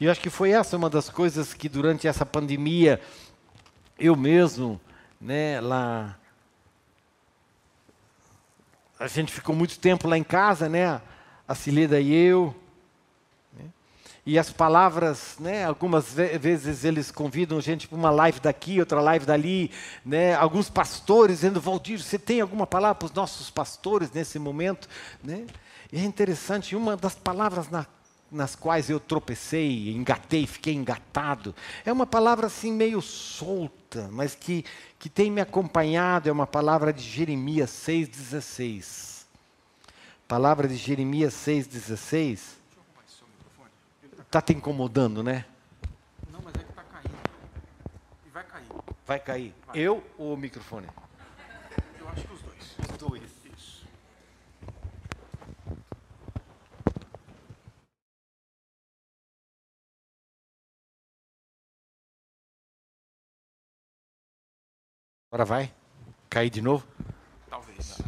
E 0.00 0.04
eu 0.04 0.10
acho 0.10 0.20
que 0.20 0.30
foi 0.30 0.52
essa 0.52 0.76
uma 0.76 0.90
das 0.90 1.08
coisas 1.08 1.54
que 1.54 1.68
durante 1.68 2.06
essa 2.06 2.24
pandemia 2.24 3.00
eu 3.98 4.16
mesmo, 4.16 4.80
né, 5.20 5.60
lá 5.60 6.18
a 8.98 9.06
gente 9.06 9.32
ficou 9.32 9.54
muito 9.54 9.78
tempo 9.78 10.06
lá 10.06 10.16
em 10.16 10.22
casa, 10.22 10.68
né, 10.68 11.00
a 11.46 11.54
Cileda 11.54 12.00
e 12.00 12.12
eu, 12.12 12.54
e 14.24 14.38
as 14.38 14.52
palavras, 14.52 15.36
né, 15.40 15.64
algumas 15.64 16.14
vezes 16.14 16.84
eles 16.84 17.10
convidam 17.10 17.60
gente 17.60 17.88
para 17.88 17.98
uma 17.98 18.10
live 18.10 18.38
daqui, 18.38 18.78
outra 18.78 19.00
live 19.00 19.26
dali, 19.26 19.70
né, 20.04 20.34
alguns 20.34 20.70
pastores 20.70 21.38
dizendo, 21.38 21.60
Valdir, 21.60 22.00
você 22.00 22.18
tem 22.18 22.40
alguma 22.40 22.64
palavra 22.64 22.94
para 22.94 23.06
os 23.06 23.12
nossos 23.12 23.50
pastores 23.50 24.12
nesse 24.12 24.38
momento? 24.38 24.88
Né? 25.24 25.44
E 25.92 25.98
é 25.98 26.04
interessante, 26.04 26.76
uma 26.76 26.96
das 26.96 27.16
palavras 27.16 27.68
na, 27.68 27.84
nas 28.32 28.56
quais 28.56 28.88
eu 28.90 28.98
tropecei, 28.98 29.90
engatei, 29.90 30.46
fiquei 30.46 30.74
engatado, 30.74 31.54
é 31.84 31.92
uma 31.92 32.06
palavra 32.06 32.46
assim 32.46 32.72
meio 32.72 33.00
solta, 33.02 34.08
mas 34.10 34.34
que, 34.34 34.64
que 34.98 35.08
tem 35.08 35.30
me 35.30 35.40
acompanhado, 35.40 36.28
é 36.28 36.32
uma 36.32 36.46
palavra 36.46 36.92
de 36.92 37.02
Jeremias 37.02 37.70
6,16. 37.70 39.22
Palavra 40.26 40.66
de 40.66 40.76
Jeremias 40.76 41.34
6,16 41.34 42.62
Está 44.32 44.40
te 44.40 44.54
incomodando, 44.54 45.22
né? 45.22 45.44
Não, 46.30 46.40
mas 46.40 46.54
é 46.54 46.60
que 46.60 46.70
está 46.70 46.82
caindo. 46.84 47.18
E 48.24 48.30
vai 48.30 48.42
cair. 48.44 48.66
Vai 49.06 49.20
cair. 49.20 49.54
Vai. 49.66 49.78
Eu 49.78 50.02
ou 50.16 50.32
o 50.32 50.36
microfone? 50.38 50.88
Eu 52.00 52.08
acho 52.08 52.26
que 52.26 52.32
os 52.32 52.40
dois. 52.40 52.76
Os 52.78 52.96
dois. 52.96 53.22
Isso. 53.54 53.86
Agora 65.32 65.46
vai? 65.46 65.72
Cair 66.28 66.50
de 66.50 66.60
novo? 66.60 66.86
Talvez. 67.48 68.02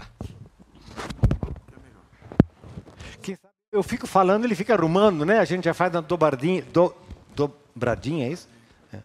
Quem 3.23 3.35
sabe 3.35 3.55
eu 3.73 3.83
fico 3.83 4.07
falando, 4.07 4.45
ele 4.45 4.55
fica 4.55 4.75
arrumando, 4.75 5.25
né? 5.25 5.39
A 5.39 5.45
gente 5.47 5.65
já 5.65 5.73
faz 5.73 5.91
uma 5.95 6.03
dobradinha, 6.03 6.61
do, 6.65 6.95
dobradinha, 7.35 8.27
é 8.27 8.33
isso? 8.33 8.47
É. 8.93 9.01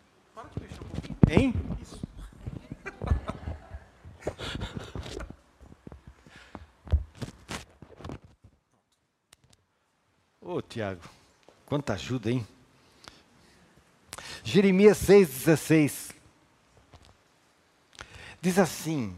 Hein? 1.30 1.54
Isso. 1.82 2.02
Ô, 10.42 10.56
oh, 10.56 10.62
Tiago, 10.62 11.00
quanta 11.66 11.94
ajuda, 11.94 12.30
hein? 12.30 12.46
Jeremias 14.44 14.98
6,16 15.08 16.19
diz 18.42 18.58
assim: 18.60 19.16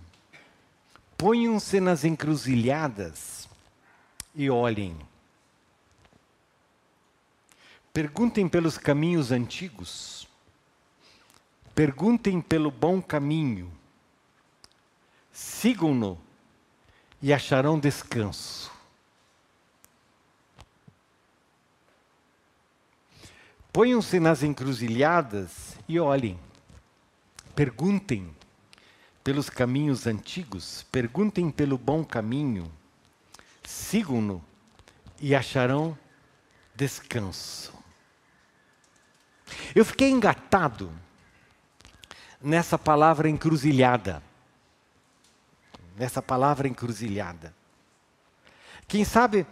Ponham-se 1.18 1.80
nas 1.80 2.04
encruzilhadas 2.04 3.48
e 4.34 4.50
olhem 4.50 4.98
Perguntem 7.94 8.48
pelos 8.48 8.78
caminhos 8.78 9.32
antigos. 9.32 10.28
Perguntem 11.76 12.40
pelo 12.40 12.72
bom 12.72 13.02
caminho. 13.02 13.70
Sigam-no 15.32 16.18
e 17.22 17.34
acharão 17.34 17.78
descanso. 17.78 18.72
Ponham-se 23.74 24.20
nas 24.20 24.42
encruzilhadas 24.42 25.76
e 25.88 26.00
olhem. 26.00 26.40
Perguntem 27.54 28.34
pelos 29.24 29.50
caminhos 29.50 30.08
antigos, 30.08 30.86
perguntem 30.92 31.52
pelo 31.52 31.78
bom 31.78 32.04
caminho. 32.04 32.72
Sigam-no 33.64 34.44
e 35.20 35.36
acharão 35.36 35.98
descanso. 36.76 37.74
Eu 39.76 39.86
fiquei 39.86 40.10
engatado 40.10 40.92
nessa 42.42 42.78
palavra 42.78 43.30
encruzilhada. 43.30 44.24
Nessa 45.96 46.22
palavra 46.22 46.68
encruzilhada. 46.68 47.54
Quem 48.88 49.06
sabe 49.06 49.46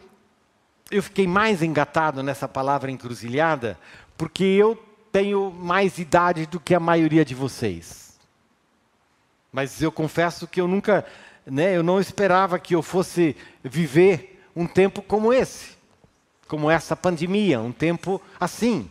eu 0.90 1.04
fiquei 1.04 1.28
mais 1.28 1.62
engatado 1.62 2.24
nessa 2.24 2.48
palavra 2.48 2.90
encruzilhada 2.90 3.78
porque 4.18 4.44
eu 4.44 4.76
tenho 5.12 5.52
mais 5.52 5.98
idade 5.98 6.46
do 6.46 6.60
que 6.60 6.74
a 6.74 6.80
maioria 6.80 7.24
de 7.24 7.36
vocês. 7.36 8.09
Mas 9.52 9.82
eu 9.82 9.92
confesso 9.92 10.48
que 10.48 10.62
eu 10.62 10.68
nunca, 10.68 11.06
né, 11.46 11.76
eu 11.76 11.82
não 11.82 12.00
esperava 12.00 12.60
que 12.60 12.76
eu 12.76 12.84
fosse 12.84 13.36
viver 13.64 14.42
um 14.56 14.68
tempo 14.68 15.02
como 15.02 15.34
esse, 15.34 15.78
como 16.48 16.70
essa 16.70 16.96
pandemia, 16.96 17.60
um 17.60 17.72
tempo 17.72 18.22
assim. 18.40 18.90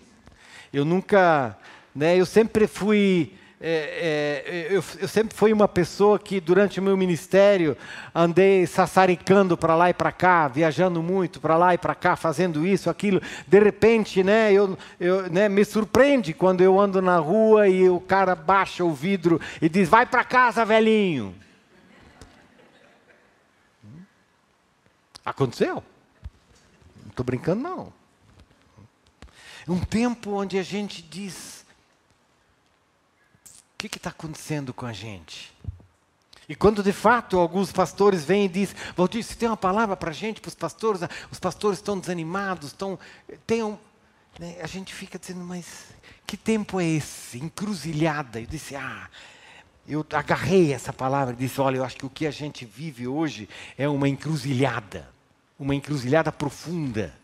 Eu 0.72 0.84
nunca, 0.84 1.56
né, 1.94 2.16
eu 2.16 2.26
sempre 2.26 2.66
fui, 2.66 3.34
é, 3.60 4.44
é, 4.46 4.66
eu, 4.70 4.84
eu, 5.00 5.08
sempre 5.08 5.36
fui 5.36 5.52
uma 5.52 5.66
pessoa 5.66 6.16
que 6.16 6.40
durante 6.40 6.78
o 6.78 6.82
meu 6.82 6.96
ministério 6.96 7.76
andei 8.14 8.64
sassaricando 8.68 9.56
para 9.56 9.74
lá 9.74 9.90
e 9.90 9.94
para 9.94 10.12
cá, 10.12 10.46
viajando 10.46 11.02
muito 11.02 11.40
para 11.40 11.56
lá 11.56 11.74
e 11.74 11.78
para 11.78 11.94
cá, 11.94 12.14
fazendo 12.14 12.64
isso, 12.64 12.88
aquilo. 12.88 13.20
De 13.48 13.58
repente, 13.58 14.22
né, 14.22 14.52
eu, 14.52 14.78
eu 15.00 15.28
né, 15.28 15.48
me 15.48 15.64
surpreende 15.64 16.32
quando 16.32 16.60
eu 16.60 16.78
ando 16.78 17.02
na 17.02 17.18
rua 17.18 17.68
e 17.68 17.90
o 17.90 17.98
cara 17.98 18.36
baixa 18.36 18.84
o 18.84 18.94
vidro 18.94 19.40
e 19.60 19.68
diz: 19.68 19.88
"Vai 19.88 20.06
para 20.06 20.22
casa, 20.22 20.64
velhinho". 20.64 21.34
Aconteceu? 25.24 25.82
Não 27.02 27.10
estou 27.10 27.24
brincando 27.24 27.60
não. 27.60 27.92
Um 29.66 29.80
tempo 29.80 30.30
onde 30.30 30.56
a 30.58 30.62
gente 30.62 31.02
diz: 31.02 31.57
o 33.86 33.88
que 33.88 33.96
está 33.96 34.10
acontecendo 34.10 34.74
com 34.74 34.86
a 34.86 34.92
gente? 34.92 35.54
E 36.48 36.54
quando 36.56 36.82
de 36.82 36.92
fato 36.92 37.38
alguns 37.38 37.70
pastores 37.70 38.24
vêm 38.24 38.46
e 38.46 38.48
dizem: 38.48 38.74
Valdir, 38.96 39.22
você 39.22 39.36
tem 39.36 39.48
uma 39.48 39.56
palavra 39.56 39.96
para 39.96 40.10
a 40.10 40.12
gente, 40.12 40.40
para 40.40 40.48
os 40.48 40.54
pastores? 40.56 41.00
Os 41.30 41.38
pastores 41.38 41.78
estão 41.78 41.96
desanimados, 41.96 42.68
estão. 42.68 42.98
Tem 43.46 43.62
um, 43.62 43.78
né? 44.36 44.56
A 44.60 44.66
gente 44.66 44.92
fica 44.92 45.16
dizendo: 45.16 45.44
mas 45.44 45.66
que 46.26 46.36
tempo 46.36 46.80
é 46.80 46.86
esse? 46.86 47.38
Encruzilhada. 47.38 48.40
Eu 48.40 48.46
disse: 48.46 48.74
ah. 48.74 49.08
Eu 49.86 50.04
agarrei 50.12 50.72
essa 50.72 50.92
palavra 50.92 51.32
e 51.32 51.36
disse: 51.36 51.60
olha, 51.60 51.76
eu 51.76 51.84
acho 51.84 51.96
que 51.96 52.04
o 52.04 52.10
que 52.10 52.26
a 52.26 52.30
gente 52.32 52.64
vive 52.64 53.06
hoje 53.06 53.48
é 53.76 53.88
uma 53.88 54.08
encruzilhada, 54.08 55.08
uma 55.58 55.74
encruzilhada 55.74 56.32
profunda 56.32 57.17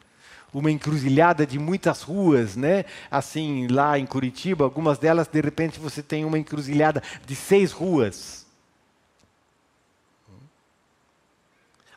uma 0.55 0.71
encruzilhada 0.71 1.45
de 1.45 1.59
muitas 1.59 2.03
ruas, 2.03 2.55
né? 2.55 2.85
Assim, 3.11 3.67
lá 3.67 3.99
em 3.99 4.07
Curitiba, 4.07 4.65
algumas 4.65 4.97
delas, 4.99 5.27
de 5.27 5.41
repente, 5.41 5.81
você 5.81 6.03
tem 6.03 6.25
uma 6.25 6.39
encruzilhada 6.39 7.03
de 7.27 7.35
seis 7.35 7.73
ruas. 7.73 8.47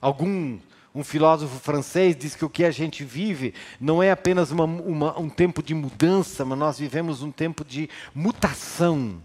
Algum 0.01 0.59
um 0.95 1.03
filósofo 1.03 1.59
francês 1.59 2.15
diz 2.15 2.35
que 2.35 2.43
o 2.43 2.49
que 2.49 2.63
a 2.63 2.71
gente 2.71 3.03
vive 3.03 3.53
não 3.79 4.01
é 4.01 4.09
apenas 4.09 4.49
uma, 4.49 4.63
uma, 4.63 5.19
um 5.19 5.29
tempo 5.29 5.61
de 5.61 5.75
mudança, 5.75 6.43
mas 6.43 6.57
nós 6.57 6.79
vivemos 6.79 7.21
um 7.21 7.31
tempo 7.31 7.63
de 7.63 7.87
mutação. 8.15 9.21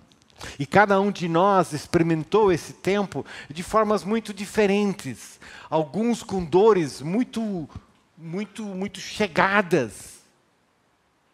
E 0.59 0.67
cada 0.67 1.01
um 1.01 1.11
de 1.11 1.29
nós 1.29 1.73
experimentou 1.73 2.53
esse 2.53 2.75
tempo 2.75 3.25
de 3.49 3.63
formas 3.63 4.05
muito 4.05 4.35
diferentes. 4.35 5.41
Alguns 5.71 6.23
com 6.23 6.45
dores 6.45 7.01
muito 7.01 7.67
muito, 8.23 8.63
muito 8.63 9.01
chegadas. 9.01 10.13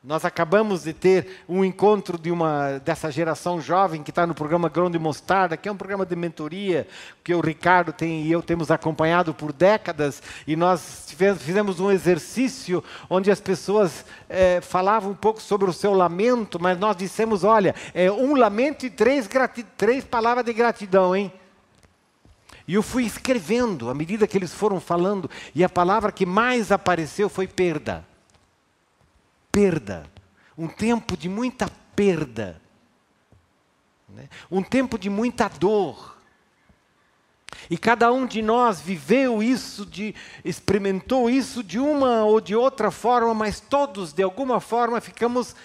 Nós 0.03 0.24
acabamos 0.24 0.85
de 0.85 0.92
ter 0.92 1.42
um 1.48 1.64
encontro 1.64 2.16
de 2.16 2.31
uma 2.31 2.79
dessa 2.79 3.11
geração 3.11 3.61
jovem 3.61 4.03
que 4.03 4.11
está 4.11 4.27
no 4.27 4.35
programa 4.35 4.68
Grão 4.68 4.90
de 4.90 4.98
Mostarda, 4.98 5.57
que 5.57 5.68
é 5.68 5.72
um 5.72 5.77
programa 5.77 6.07
de 6.07 6.16
mentoria 6.16 6.87
que 7.22 7.35
o 7.35 7.40
Ricardo 7.40 7.92
tem 7.92 8.22
e 8.22 8.33
eu 8.33 8.40
temos 8.40 8.70
acompanhado 8.70 9.35
por 9.35 9.53
décadas. 9.53 10.22
E 10.46 10.57
nós 10.57 11.12
fizemos 11.38 11.79
um 11.79 11.90
exercício 11.90 12.83
onde 13.11 13.31
as 13.31 13.40
pessoas 13.40 14.07
é, 14.29 14.61
falavam 14.62 15.11
um 15.11 15.16
pouco 15.16 15.42
sobre 15.42 15.68
o 15.68 15.74
seu 15.74 15.92
lamento, 15.92 16.59
mas 16.59 16.79
nós 16.79 16.96
dissemos: 16.96 17.44
olha, 17.44 17.74
é 17.92 18.11
um 18.11 18.35
lamento 18.35 18.87
e 18.87 18.90
três, 18.90 19.29
três 19.77 20.05
palavras 20.05 20.44
de 20.44 20.53
gratidão, 20.55 21.14
hein? 21.14 21.31
E 22.68 22.74
eu 22.74 22.83
fui 22.83 23.04
escrevendo 23.07 23.88
à 23.88 23.94
medida 23.94 24.26
que 24.26 24.37
eles 24.37 24.52
foram 24.52 24.78
falando, 24.78 25.31
e 25.54 25.64
a 25.64 25.70
palavra 25.70 26.12
que 26.12 26.26
mais 26.26 26.70
apareceu 26.70 27.31
foi 27.31 27.48
perda. 27.48 28.07
Perda. 29.50 30.04
Um 30.57 30.68
tempo 30.68 31.16
de 31.16 31.31
muita 31.31 31.66
perda. 31.96 32.61
Né? 34.07 34.28
Um 34.50 34.62
tempo 34.62 34.98
de 34.98 35.09
muita 35.09 35.48
dor. 35.48 36.18
E 37.70 37.78
cada 37.78 38.12
um 38.12 38.26
de 38.26 38.42
nós 38.42 38.83
viveu 38.83 39.42
isso, 39.42 39.87
de, 39.87 40.14
experimentou 40.44 41.31
isso 41.31 41.64
de 41.64 41.78
uma 41.78 42.22
ou 42.24 42.38
de 42.38 42.54
outra 42.54 42.90
forma, 42.90 43.33
mas 43.33 43.61
todos, 43.61 44.12
de 44.12 44.22
alguma 44.22 44.61
forma, 44.61 45.00
ficamos 45.00 45.57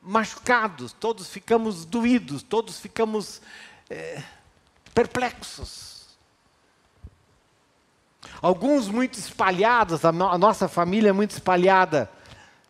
machucados, 0.00 0.92
todos 0.92 1.28
ficamos 1.28 1.84
doídos, 1.84 2.40
todos 2.44 2.78
ficamos 2.78 3.42
é, 3.90 4.22
perplexos. 4.94 5.91
Alguns 8.42 8.88
muito 8.88 9.20
espalhados, 9.20 10.04
a, 10.04 10.10
no, 10.10 10.28
a 10.28 10.36
nossa 10.36 10.66
família 10.66 11.10
é 11.10 11.12
muito 11.12 11.30
espalhada. 11.30 12.10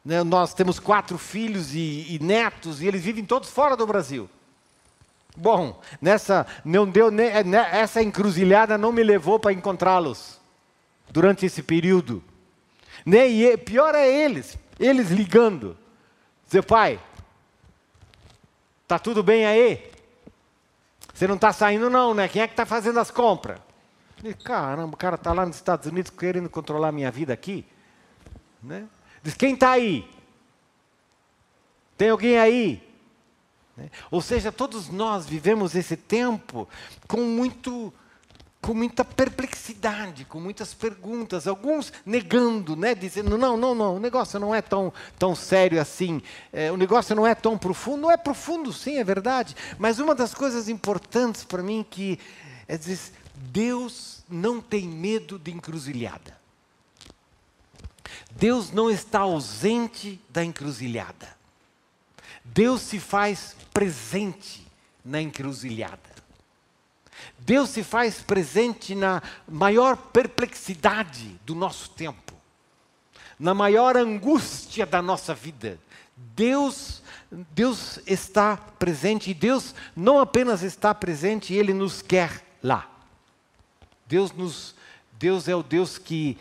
Né? 0.04 0.22
Nós 0.22 0.52
temos 0.52 0.78
quatro 0.78 1.16
filhos 1.16 1.74
e, 1.74 2.14
e 2.14 2.18
netos 2.20 2.82
e 2.82 2.86
eles 2.86 3.02
vivem 3.02 3.24
todos 3.24 3.48
fora 3.48 3.74
do 3.74 3.86
Brasil. 3.86 4.28
Bom, 5.34 5.80
nessa 5.98 6.46
não 6.62 6.86
deu 6.86 7.10
né, 7.10 7.32
essa 7.72 8.02
encruzilhada 8.02 8.76
não 8.76 8.92
me 8.92 9.02
levou 9.02 9.38
para 9.38 9.54
encontrá-los 9.54 10.38
durante 11.10 11.46
esse 11.46 11.62
período. 11.62 12.22
Né? 13.06 13.26
E 13.28 13.56
pior 13.56 13.94
é 13.94 14.06
eles, 14.06 14.58
eles 14.78 15.10
ligando. 15.10 15.74
Dizer, 16.44 16.62
pai, 16.64 17.00
tá 18.86 18.98
tudo 18.98 19.22
bem 19.22 19.46
aí? 19.46 19.90
Você 21.14 21.26
não 21.26 21.36
está 21.36 21.50
saindo 21.50 21.88
não, 21.88 22.12
né? 22.12 22.28
Quem 22.28 22.42
é 22.42 22.46
que 22.46 22.52
está 22.52 22.66
fazendo 22.66 23.00
as 23.00 23.10
compras? 23.10 23.58
E, 24.22 24.32
caramba, 24.34 24.94
o 24.94 24.96
cara 24.96 25.16
está 25.16 25.32
lá 25.32 25.44
nos 25.44 25.56
Estados 25.56 25.86
Unidos 25.86 26.10
querendo 26.10 26.48
controlar 26.48 26.88
a 26.88 26.92
minha 26.92 27.10
vida 27.10 27.32
aqui. 27.32 27.66
Né? 28.62 28.86
Diz, 29.22 29.34
quem 29.34 29.54
está 29.54 29.72
aí? 29.72 30.08
Tem 31.96 32.10
alguém 32.10 32.38
aí? 32.38 32.82
Né? 33.76 33.90
Ou 34.10 34.20
seja, 34.20 34.52
todos 34.52 34.88
nós 34.88 35.26
vivemos 35.26 35.74
esse 35.74 35.96
tempo 35.96 36.68
com 37.08 37.20
muito 37.20 37.92
com 38.60 38.74
muita 38.74 39.04
perplexidade, 39.04 40.24
com 40.24 40.38
muitas 40.38 40.72
perguntas, 40.72 41.48
alguns 41.48 41.92
negando, 42.06 42.76
né, 42.76 42.94
dizendo 42.94 43.36
não, 43.36 43.56
não, 43.56 43.74
não, 43.74 43.96
o 43.96 43.98
negócio 43.98 44.38
não 44.38 44.54
é 44.54 44.62
tão, 44.62 44.92
tão 45.18 45.34
sério 45.34 45.80
assim, 45.80 46.22
é, 46.52 46.70
o 46.70 46.76
negócio 46.76 47.16
não 47.16 47.26
é 47.26 47.34
tão 47.34 47.58
profundo, 47.58 48.02
não 48.02 48.10
é 48.12 48.16
profundo, 48.16 48.72
sim, 48.72 48.98
é 48.98 49.04
verdade, 49.04 49.56
mas 49.80 49.98
uma 49.98 50.14
das 50.14 50.32
coisas 50.32 50.68
importantes 50.68 51.42
para 51.42 51.60
mim 51.60 51.84
que 51.90 52.20
é 52.68 52.78
dizer, 52.78 53.00
Deus 53.34 54.24
não 54.28 54.60
tem 54.60 54.86
medo 54.86 55.38
de 55.38 55.50
encruzilhada. 55.50 56.40
Deus 58.30 58.70
não 58.70 58.90
está 58.90 59.20
ausente 59.20 60.20
da 60.28 60.44
encruzilhada. 60.44 61.36
Deus 62.44 62.82
se 62.82 62.98
faz 62.98 63.56
presente 63.72 64.66
na 65.04 65.20
encruzilhada. 65.20 66.12
Deus 67.38 67.70
se 67.70 67.82
faz 67.82 68.20
presente 68.20 68.94
na 68.94 69.22
maior 69.48 69.96
perplexidade 69.96 71.38
do 71.44 71.54
nosso 71.54 71.90
tempo, 71.90 72.32
na 73.38 73.54
maior 73.54 73.96
angústia 73.96 74.86
da 74.86 75.02
nossa 75.02 75.34
vida. 75.34 75.78
Deus, 76.16 77.02
Deus 77.30 77.98
está 78.06 78.56
presente 78.56 79.30
e 79.30 79.34
Deus 79.34 79.74
não 79.94 80.18
apenas 80.18 80.62
está 80.62 80.94
presente, 80.94 81.54
ele 81.54 81.72
nos 81.72 82.00
quer 82.00 82.44
lá. 82.62 82.91
Deus 84.12 84.30
nos 84.30 84.74
Deus 85.18 85.48
é 85.48 85.56
o 85.56 85.62
Deus 85.62 85.96
que 85.96 86.36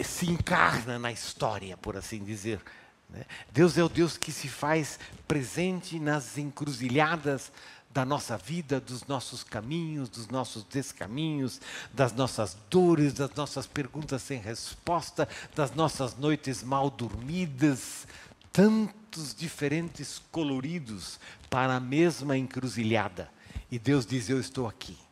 se 0.00 0.28
encarna 0.28 0.98
na 0.98 1.12
história, 1.12 1.76
por 1.76 1.96
assim 1.96 2.24
dizer. 2.24 2.60
Né? 3.08 3.24
Deus 3.52 3.78
é 3.78 3.84
o 3.84 3.88
Deus 3.88 4.16
que 4.16 4.32
se 4.32 4.48
faz 4.48 4.98
presente 5.28 6.00
nas 6.00 6.36
encruzilhadas 6.36 7.52
da 7.88 8.04
nossa 8.04 8.36
vida, 8.36 8.80
dos 8.80 9.06
nossos 9.06 9.44
caminhos, 9.44 10.08
dos 10.08 10.26
nossos 10.26 10.64
descaminhos, 10.64 11.60
das 11.92 12.12
nossas 12.12 12.56
dores, 12.68 13.12
das 13.12 13.32
nossas 13.36 13.64
perguntas 13.64 14.20
sem 14.20 14.40
resposta, 14.40 15.28
das 15.54 15.72
nossas 15.72 16.16
noites 16.16 16.64
mal 16.64 16.90
dormidas, 16.90 18.08
tantos 18.52 19.32
diferentes 19.32 20.20
coloridos 20.32 21.20
para 21.48 21.76
a 21.76 21.80
mesma 21.80 22.36
encruzilhada. 22.36 23.30
E 23.70 23.78
Deus 23.78 24.04
diz: 24.04 24.28
Eu 24.28 24.40
estou 24.40 24.66
aqui. 24.66 25.03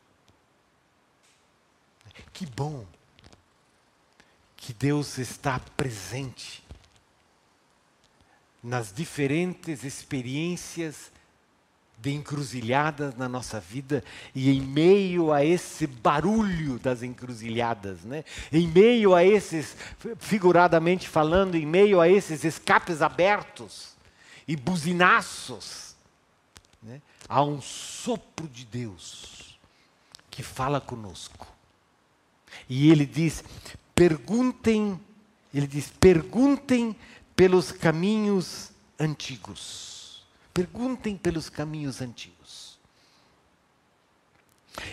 Que 2.33 2.47
bom 2.47 2.87
que 4.57 4.73
Deus 4.73 5.19
está 5.19 5.59
presente 5.77 6.63
nas 8.63 8.93
diferentes 8.93 9.83
experiências 9.83 11.11
de 11.99 12.13
encruzilhadas 12.13 13.17
na 13.17 13.29
nossa 13.29 13.61
vida 13.61 14.05
e 14.35 14.51
em 14.51 14.61
meio 14.61 15.33
a 15.33 15.45
esse 15.45 15.87
barulho 15.87 16.79
das 16.79 17.03
encruzilhadas, 17.03 18.03
né? 18.03 18.25
em 18.53 18.67
meio 18.67 19.15
a 19.15 19.25
esses, 19.25 19.77
figuradamente 20.19 21.09
falando, 21.09 21.55
em 21.55 21.67
meio 21.67 22.01
a 22.01 22.09
esses 22.09 22.45
escapes 22.45 23.03
abertos 23.03 23.97
e 24.47 24.57
buzinaços, 24.57 25.95
né? 26.83 27.01
há 27.29 27.43
um 27.43 27.61
sopro 27.61 28.49
de 28.49 28.65
Deus 28.65 29.59
que 30.31 30.43
fala 30.43 30.81
conosco. 30.81 31.52
E 32.69 32.91
ele 32.91 33.07
diz: 33.07 33.45
perguntem, 33.95 35.01
ele 35.53 35.67
diz: 35.67 35.93
perguntem 35.99 36.97
pelos 37.35 37.73
caminhos 37.73 38.71
antigos 38.99 39.93
Perguntem 40.53 41.17
pelos 41.17 41.49
caminhos 41.49 42.03
antigos. 42.03 42.79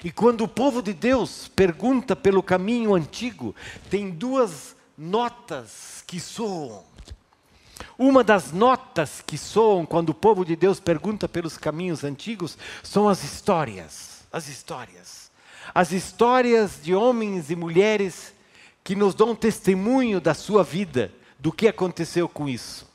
E 0.03 0.11
quando 0.11 0.43
o 0.43 0.47
povo 0.47 0.81
de 0.81 0.93
Deus 0.93 1.49
pergunta 1.49 2.15
pelo 2.15 2.41
caminho 2.41 2.95
antigo, 2.95 3.55
tem 3.89 4.09
duas 4.09 4.75
notas 4.97 6.03
que 6.07 6.19
soam. 6.19 6.83
Uma 7.97 8.23
das 8.23 8.51
notas 8.51 9.21
que 9.25 9.37
soam 9.37 9.85
quando 9.85 10.09
o 10.09 10.13
povo 10.13 10.45
de 10.45 10.55
Deus 10.55 10.79
pergunta 10.79 11.27
pelos 11.27 11.57
caminhos 11.57 12.03
antigos 12.03 12.57
são 12.81 13.09
as 13.09 13.23
histórias. 13.23 14.25
As 14.31 14.47
histórias. 14.47 15.28
As 15.73 15.91
histórias 15.91 16.79
de 16.81 16.93
homens 16.93 17.49
e 17.49 17.55
mulheres 17.55 18.33
que 18.83 18.95
nos 18.95 19.13
dão 19.13 19.35
testemunho 19.35 20.19
da 20.19 20.33
sua 20.33 20.63
vida, 20.63 21.13
do 21.37 21.51
que 21.51 21.67
aconteceu 21.67 22.27
com 22.27 22.47
isso. 22.49 22.87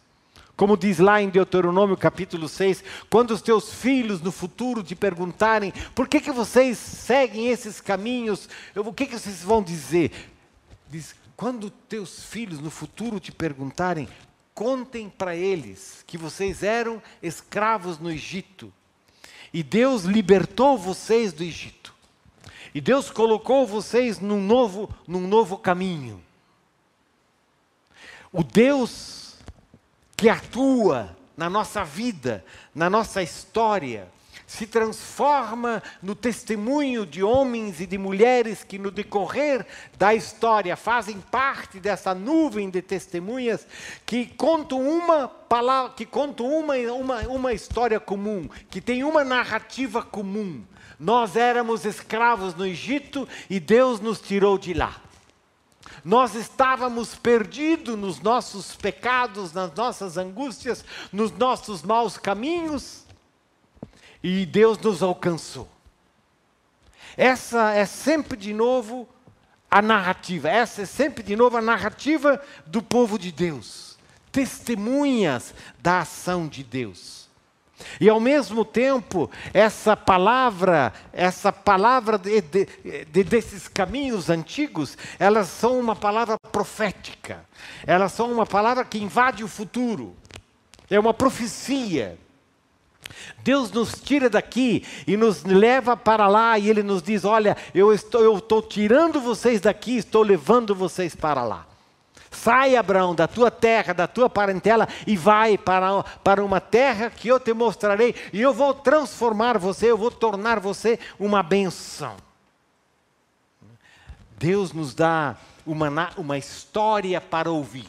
Como 0.57 0.77
diz 0.77 0.99
lá 0.99 1.21
em 1.21 1.29
Deuteronômio 1.29 1.97
capítulo 1.97 2.49
6, 2.49 2.85
quando 3.11 3.33
os 3.33 3.43
teus 3.43 3.73
filhos 3.75 4.21
no 4.21 4.31
futuro 4.31 4.85
te 4.85 4.95
perguntarem 4.95 5.73
por 5.95 6.07
que, 6.07 6.21
que 6.21 6.31
vocês 6.31 6.79
seguem 6.79 7.49
esses 7.49 7.81
caminhos, 7.81 8.49
o 8.77 8.93
que, 8.93 9.07
que 9.07 9.19
vocês 9.19 9.43
vão 9.43 9.63
dizer? 9.63 10.13
Diz, 10.89 11.15
quando 11.37 11.71
teus 11.71 12.23
filhos 12.23 12.61
no 12.61 12.71
futuro 12.71 13.19
te 13.19 13.33
perguntarem, 13.33 14.09
contem 14.55 15.09
para 15.11 15.35
eles 15.35 16.05
que 16.07 16.17
vocês 16.17 16.63
eram 16.63 17.03
escravos 17.21 17.99
no 17.99 18.11
Egito 18.11 18.73
e 19.53 19.63
Deus 19.63 20.05
libertou 20.05 20.79
vocês 20.79 21.33
do 21.33 21.43
Egito. 21.43 21.84
E 22.75 22.81
Deus 22.81 23.09
colocou 23.09 23.65
vocês 23.65 24.19
num 24.19 24.41
novo, 24.41 24.93
num 25.07 25.29
novo 25.29 25.57
caminho. 25.57 26.21
O 28.33 28.43
Deus 28.43 29.37
que 30.17 30.29
atua 30.29 31.17
na 31.37 31.49
nossa 31.49 31.85
vida, 31.85 32.45
na 32.75 32.91
nossa 32.91 33.23
história, 33.23 34.09
se 34.45 34.67
transforma 34.67 35.83
no 36.03 36.15
testemunho 36.15 37.07
de 37.07 37.23
homens 37.23 37.81
e 37.81 37.87
de 37.87 37.97
mulheres 37.97 38.65
que, 38.65 38.79
no 38.79 38.91
decorrer 38.91 39.65
da 39.97 40.13
história, 40.13 40.77
fazem 40.77 41.21
parte 41.21 41.79
dessa 41.79 42.13
nuvem 42.15 42.69
de 42.69 42.83
testemunhas 42.83 43.67
que 44.05 44.27
contam 44.27 44.81
uma 44.81 45.29
palavra, 45.29 45.93
que 45.95 46.05
contam 46.05 46.47
uma, 46.47 46.75
uma, 46.93 47.21
uma 47.29 47.53
história 47.53 48.01
comum, 48.01 48.49
que 48.69 48.81
tem 48.81 49.05
uma 49.05 49.25
narrativa 49.25 50.03
comum. 50.03 50.63
Nós 50.99 51.37
éramos 51.37 51.85
escravos 51.85 52.55
no 52.55 52.67
Egito 52.67 53.29
e 53.51 53.59
Deus 53.59 54.01
nos 54.01 54.21
tirou 54.21 54.59
de 54.59 54.75
lá. 54.75 55.01
Nós 56.05 56.35
estávamos 56.35 57.15
perdidos 57.15 57.97
nos 57.97 58.21
nossos 58.21 58.77
pecados, 58.77 59.53
nas 59.53 59.75
nossas 59.75 60.17
angústias, 60.17 60.85
nos 61.13 61.31
nossos 61.33 61.83
maus 61.83 62.19
caminhos, 62.19 63.05
e 64.23 64.47
Deus 64.47 64.79
nos 64.79 65.03
alcançou. 65.03 65.69
Essa 67.17 67.73
é 67.73 67.85
sempre 67.85 68.37
de 68.37 68.53
novo 68.53 69.09
a 69.71 69.83
narrativa, 69.83 70.49
essa 70.49 70.83
é 70.83 70.87
sempre 70.87 71.23
de 71.23 71.37
novo 71.37 71.57
a 71.57 71.63
narrativa 71.63 72.43
do 72.67 72.83
povo 72.83 73.19
de 73.19 73.31
Deus, 73.31 73.99
testemunhas 74.33 75.55
da 75.79 76.01
ação 76.01 76.49
de 76.49 76.63
Deus. 76.63 77.24
E 78.01 78.09
ao 78.09 78.21
mesmo 78.21 78.65
tempo, 78.65 79.31
essa 79.53 79.97
palavra, 79.97 80.93
essa 81.13 81.53
palavra 81.53 82.19
de, 82.19 82.41
de, 82.41 82.67
de, 83.11 83.25
desses 83.25 83.69
caminhos 83.69 84.31
antigos, 84.31 84.97
elas 85.19 85.49
são 85.49 85.79
uma 85.79 85.97
palavra 85.97 86.37
profética. 86.51 87.45
Elas 87.87 88.13
são 88.13 88.31
uma 88.33 88.47
palavra 88.47 88.85
que 88.85 88.99
invade 88.99 89.45
o 89.45 89.49
futuro. 89.49 90.17
É 90.91 90.99
uma 90.99 91.15
profecia. 91.15 92.19
Deus 93.43 93.71
nos 93.71 94.01
tira 94.01 94.31
daqui 94.31 94.85
e 95.07 95.17
nos 95.17 95.45
leva 95.45 95.97
para 95.97 96.27
lá 96.27 96.59
e 96.59 96.69
Ele 96.69 96.83
nos 96.83 97.03
diz: 97.03 97.25
Olha, 97.25 97.57
eu 97.75 97.93
estou, 97.93 98.23
eu 98.23 98.39
estou 98.39 98.63
tirando 98.63 99.21
vocês 99.21 99.61
daqui, 99.61 99.99
estou 99.99 100.23
levando 100.23 100.75
vocês 100.75 101.15
para 101.15 101.43
lá. 101.43 101.67
Sai, 102.35 102.77
Abraão, 102.77 103.15
da 103.15 103.27
tua 103.27 103.51
terra, 103.51 103.93
da 103.93 104.07
tua 104.07 104.29
parentela 104.29 104.89
e 105.07 105.17
vai 105.17 105.57
para, 105.57 106.03
para 106.03 106.45
uma 106.45 106.61
terra 106.61 107.11
que 107.11 107.29
eu 107.29 107.41
te 107.41 107.53
mostrarei 107.55 108.15
e 108.33 108.41
eu 108.41 108.53
vou 108.53 108.75
transformar 108.75 109.57
você, 109.59 109.91
eu 109.91 109.97
vou 109.97 110.11
tornar 110.11 110.61
você 110.61 110.99
uma 111.19 111.43
benção. 111.43 112.17
Deus 114.37 114.73
nos 114.73 114.95
dá 114.95 115.37
uma, 115.67 116.11
uma 116.17 116.37
história 116.37 117.21
para 117.21 117.51
ouvir. 117.51 117.89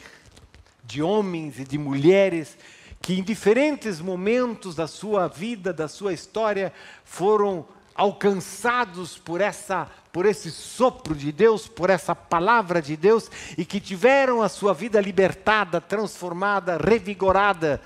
de 0.84 1.02
homens 1.02 1.58
e 1.58 1.64
de 1.64 1.76
mulheres 1.76 2.56
que 3.02 3.14
em 3.14 3.22
diferentes 3.22 4.00
momentos 4.00 4.74
da 4.74 4.86
sua 4.86 5.28
vida, 5.28 5.72
da 5.72 5.86
sua 5.86 6.12
história, 6.12 6.72
foram 7.04 7.66
alcançados 7.96 9.18
por 9.18 9.40
essa 9.40 9.88
por 10.12 10.24
esse 10.24 10.50
sopro 10.50 11.14
de 11.14 11.30
Deus, 11.30 11.68
por 11.68 11.90
essa 11.90 12.14
palavra 12.14 12.80
de 12.80 12.96
Deus 12.96 13.30
e 13.58 13.66
que 13.66 13.78
tiveram 13.78 14.40
a 14.40 14.48
sua 14.48 14.72
vida 14.72 14.98
libertada, 14.98 15.78
transformada, 15.78 16.78
revigorada, 16.78 17.82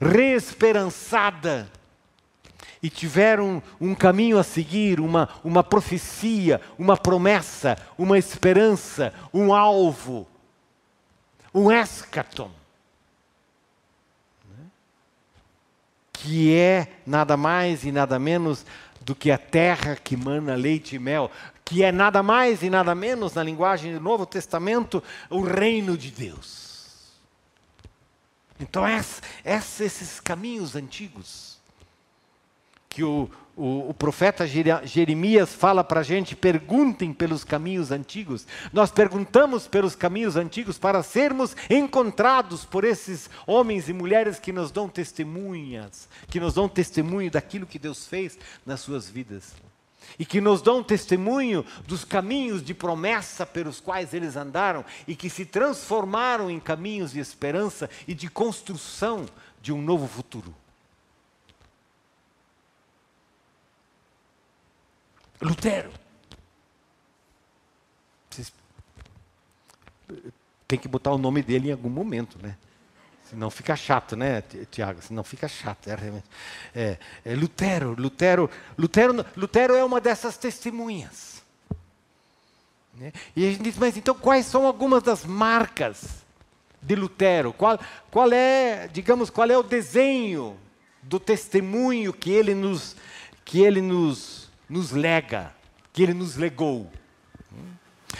reesperançada 0.00 1.70
e 2.82 2.88
tiveram 2.88 3.62
um 3.80 3.94
caminho 3.94 4.38
a 4.38 4.42
seguir, 4.42 5.00
uma, 5.00 5.28
uma 5.42 5.62
profecia, 5.64 6.60
uma 6.78 6.96
promessa, 6.96 7.76
uma 7.96 8.18
esperança, 8.18 9.12
um 9.32 9.52
alvo, 9.52 10.26
um 11.52 11.70
escatom. 11.70 12.50
Que 16.12 16.54
é 16.54 16.88
nada 17.06 17.36
mais 17.36 17.84
e 17.84 17.92
nada 17.92 18.18
menos 18.18 18.66
do 19.08 19.14
que 19.14 19.30
a 19.30 19.38
terra 19.38 19.96
que 19.96 20.18
mana 20.18 20.54
leite 20.54 20.96
e 20.96 20.98
mel, 20.98 21.30
que 21.64 21.82
é 21.82 21.90
nada 21.90 22.22
mais 22.22 22.62
e 22.62 22.68
nada 22.68 22.94
menos, 22.94 23.32
na 23.32 23.42
linguagem 23.42 23.94
do 23.94 24.00
Novo 24.00 24.26
Testamento, 24.26 25.02
o 25.30 25.40
reino 25.40 25.96
de 25.96 26.10
Deus. 26.10 27.08
Então, 28.60 28.84
esses 29.42 30.20
caminhos 30.20 30.76
antigos 30.76 31.56
que 32.86 33.02
o, 33.02 33.30
o, 33.58 33.90
o 33.90 33.94
profeta 33.94 34.46
Jeremias 34.46 35.52
fala 35.52 35.82
para 35.82 36.00
a 36.00 36.04
gente: 36.04 36.36
perguntem 36.36 37.12
pelos 37.12 37.42
caminhos 37.42 37.90
antigos. 37.90 38.46
Nós 38.72 38.90
perguntamos 38.90 39.66
pelos 39.66 39.96
caminhos 39.96 40.36
antigos 40.36 40.78
para 40.78 41.02
sermos 41.02 41.56
encontrados 41.68 42.64
por 42.64 42.84
esses 42.84 43.28
homens 43.46 43.88
e 43.88 43.92
mulheres 43.92 44.38
que 44.38 44.52
nos 44.52 44.70
dão 44.70 44.88
testemunhas, 44.88 46.08
que 46.28 46.38
nos 46.38 46.54
dão 46.54 46.68
testemunho 46.68 47.30
daquilo 47.30 47.66
que 47.66 47.78
Deus 47.78 48.06
fez 48.06 48.38
nas 48.64 48.80
suas 48.80 49.10
vidas. 49.10 49.52
E 50.18 50.24
que 50.24 50.40
nos 50.40 50.62
dão 50.62 50.82
testemunho 50.82 51.66
dos 51.86 52.04
caminhos 52.04 52.62
de 52.62 52.72
promessa 52.72 53.44
pelos 53.44 53.78
quais 53.80 54.14
eles 54.14 54.36
andaram 54.36 54.84
e 55.06 55.14
que 55.14 55.28
se 55.28 55.44
transformaram 55.44 56.48
em 56.50 56.58
caminhos 56.58 57.12
de 57.12 57.18
esperança 57.18 57.90
e 58.06 58.14
de 58.14 58.30
construção 58.30 59.26
de 59.60 59.70
um 59.72 59.82
novo 59.82 60.06
futuro. 60.06 60.54
Lutero. 65.40 65.90
Vocês 68.30 68.52
tem 70.66 70.78
que 70.78 70.88
botar 70.88 71.12
o 71.12 71.18
nome 71.18 71.42
dele 71.42 71.68
em 71.68 71.72
algum 71.72 71.88
momento, 71.88 72.38
né? 72.42 72.56
Senão 73.28 73.50
fica 73.50 73.76
chato, 73.76 74.16
né, 74.16 74.42
Tiago? 74.70 75.02
Senão 75.02 75.22
fica 75.22 75.46
chato. 75.48 75.88
É, 75.88 76.22
é, 76.74 76.98
é, 77.24 77.34
Lutero, 77.34 77.94
Lutero, 77.98 78.50
Lutero, 78.76 79.26
Lutero 79.36 79.74
é 79.74 79.84
uma 79.84 80.00
dessas 80.00 80.38
testemunhas. 80.38 81.42
Né? 82.94 83.12
E 83.36 83.46
a 83.46 83.50
gente 83.50 83.62
diz, 83.62 83.76
mas 83.76 83.96
então 83.96 84.14
quais 84.14 84.46
são 84.46 84.66
algumas 84.66 85.02
das 85.02 85.24
marcas 85.24 86.24
de 86.80 86.94
Lutero? 86.94 87.52
Qual, 87.52 87.78
qual 88.10 88.32
é, 88.32 88.88
digamos, 88.88 89.28
qual 89.28 89.48
é 89.50 89.58
o 89.58 89.62
desenho 89.62 90.56
do 91.02 91.20
testemunho 91.20 92.12
que 92.14 92.30
ele 92.30 92.54
nos, 92.54 92.96
que 93.44 93.60
ele 93.60 93.82
nos 93.82 94.47
nos 94.68 94.90
lega, 94.90 95.54
que 95.92 96.02
ele 96.02 96.14
nos 96.14 96.36
legou. 96.36 96.90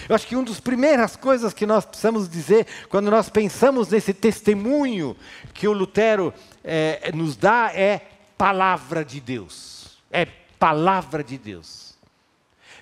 Eu 0.08 0.14
acho 0.14 0.26
que 0.26 0.36
uma 0.36 0.44
das 0.44 0.60
primeiras 0.60 1.16
coisas 1.16 1.52
que 1.52 1.66
nós 1.66 1.84
precisamos 1.84 2.28
dizer, 2.28 2.66
quando 2.88 3.10
nós 3.10 3.28
pensamos 3.28 3.88
nesse 3.88 4.14
testemunho 4.14 5.16
que 5.52 5.66
o 5.66 5.72
Lutero 5.72 6.32
é, 6.62 7.10
nos 7.14 7.36
dá, 7.36 7.70
é 7.74 8.00
palavra 8.36 9.04
de 9.04 9.20
Deus. 9.20 9.98
É 10.10 10.24
palavra 10.58 11.24
de 11.24 11.36
Deus. 11.36 11.96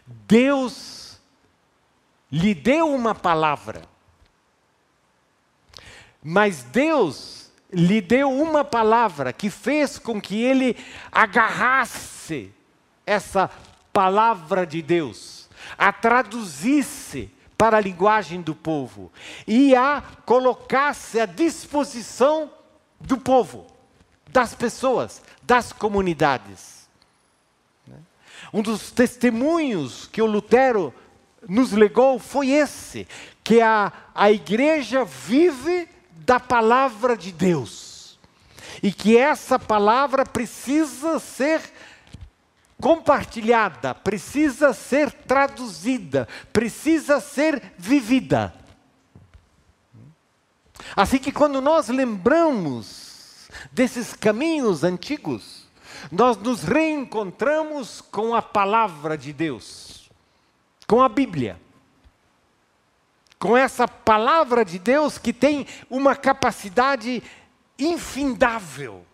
Deus 0.06 1.20
lhe 2.30 2.54
deu 2.54 2.92
uma 2.92 3.14
palavra, 3.14 3.82
mas 6.22 6.62
Deus 6.62 7.50
lhe 7.72 8.00
deu 8.00 8.30
uma 8.30 8.64
palavra 8.64 9.32
que 9.32 9.50
fez 9.50 9.98
com 9.98 10.20
que 10.20 10.42
ele 10.42 10.76
agarrasse 11.10 12.52
essa 13.06 13.48
palavra 13.92 14.66
de 14.66 14.82
Deus, 14.82 15.48
a 15.78 15.92
traduzisse 15.92 17.30
para 17.56 17.78
a 17.78 17.80
linguagem 17.80 18.42
do 18.42 18.54
povo 18.54 19.10
e 19.46 19.74
a 19.74 20.02
colocasse 20.26 21.18
à 21.18 21.24
disposição 21.24 22.50
do 23.00 23.16
povo, 23.16 23.66
das 24.28 24.54
pessoas, 24.54 25.22
das 25.42 25.72
comunidades. 25.72 26.86
Um 28.52 28.62
dos 28.62 28.90
testemunhos 28.90 30.06
que 30.06 30.20
o 30.20 30.26
Lutero 30.26 30.92
nos 31.48 31.72
legou 31.72 32.18
foi 32.18 32.50
esse: 32.50 33.06
que 33.42 33.60
a, 33.60 33.92
a 34.14 34.30
igreja 34.30 35.04
vive 35.04 35.88
da 36.10 36.38
palavra 36.40 37.16
de 37.16 37.32
Deus. 37.32 38.18
E 38.82 38.92
que 38.92 39.16
essa 39.16 39.58
palavra 39.58 40.26
precisa 40.26 41.18
ser 41.18 41.62
compartilhada, 42.80 43.94
precisa 43.94 44.72
ser 44.72 45.10
traduzida, 45.10 46.28
precisa 46.52 47.20
ser 47.20 47.72
vivida. 47.78 48.54
Assim 50.94 51.18
que 51.18 51.32
quando 51.32 51.60
nós 51.60 51.88
lembramos 51.88 53.48
desses 53.72 54.12
caminhos 54.12 54.84
antigos, 54.84 55.66
nós 56.12 56.36
nos 56.36 56.62
reencontramos 56.62 58.00
com 58.00 58.34
a 58.34 58.42
palavra 58.42 59.16
de 59.16 59.32
Deus, 59.32 60.10
com 60.86 61.02
a 61.02 61.08
Bíblia. 61.08 61.60
Com 63.38 63.56
essa 63.56 63.86
palavra 63.86 64.64
de 64.64 64.78
Deus 64.78 65.18
que 65.18 65.32
tem 65.32 65.66
uma 65.90 66.16
capacidade 66.16 67.22
infindável 67.78 69.05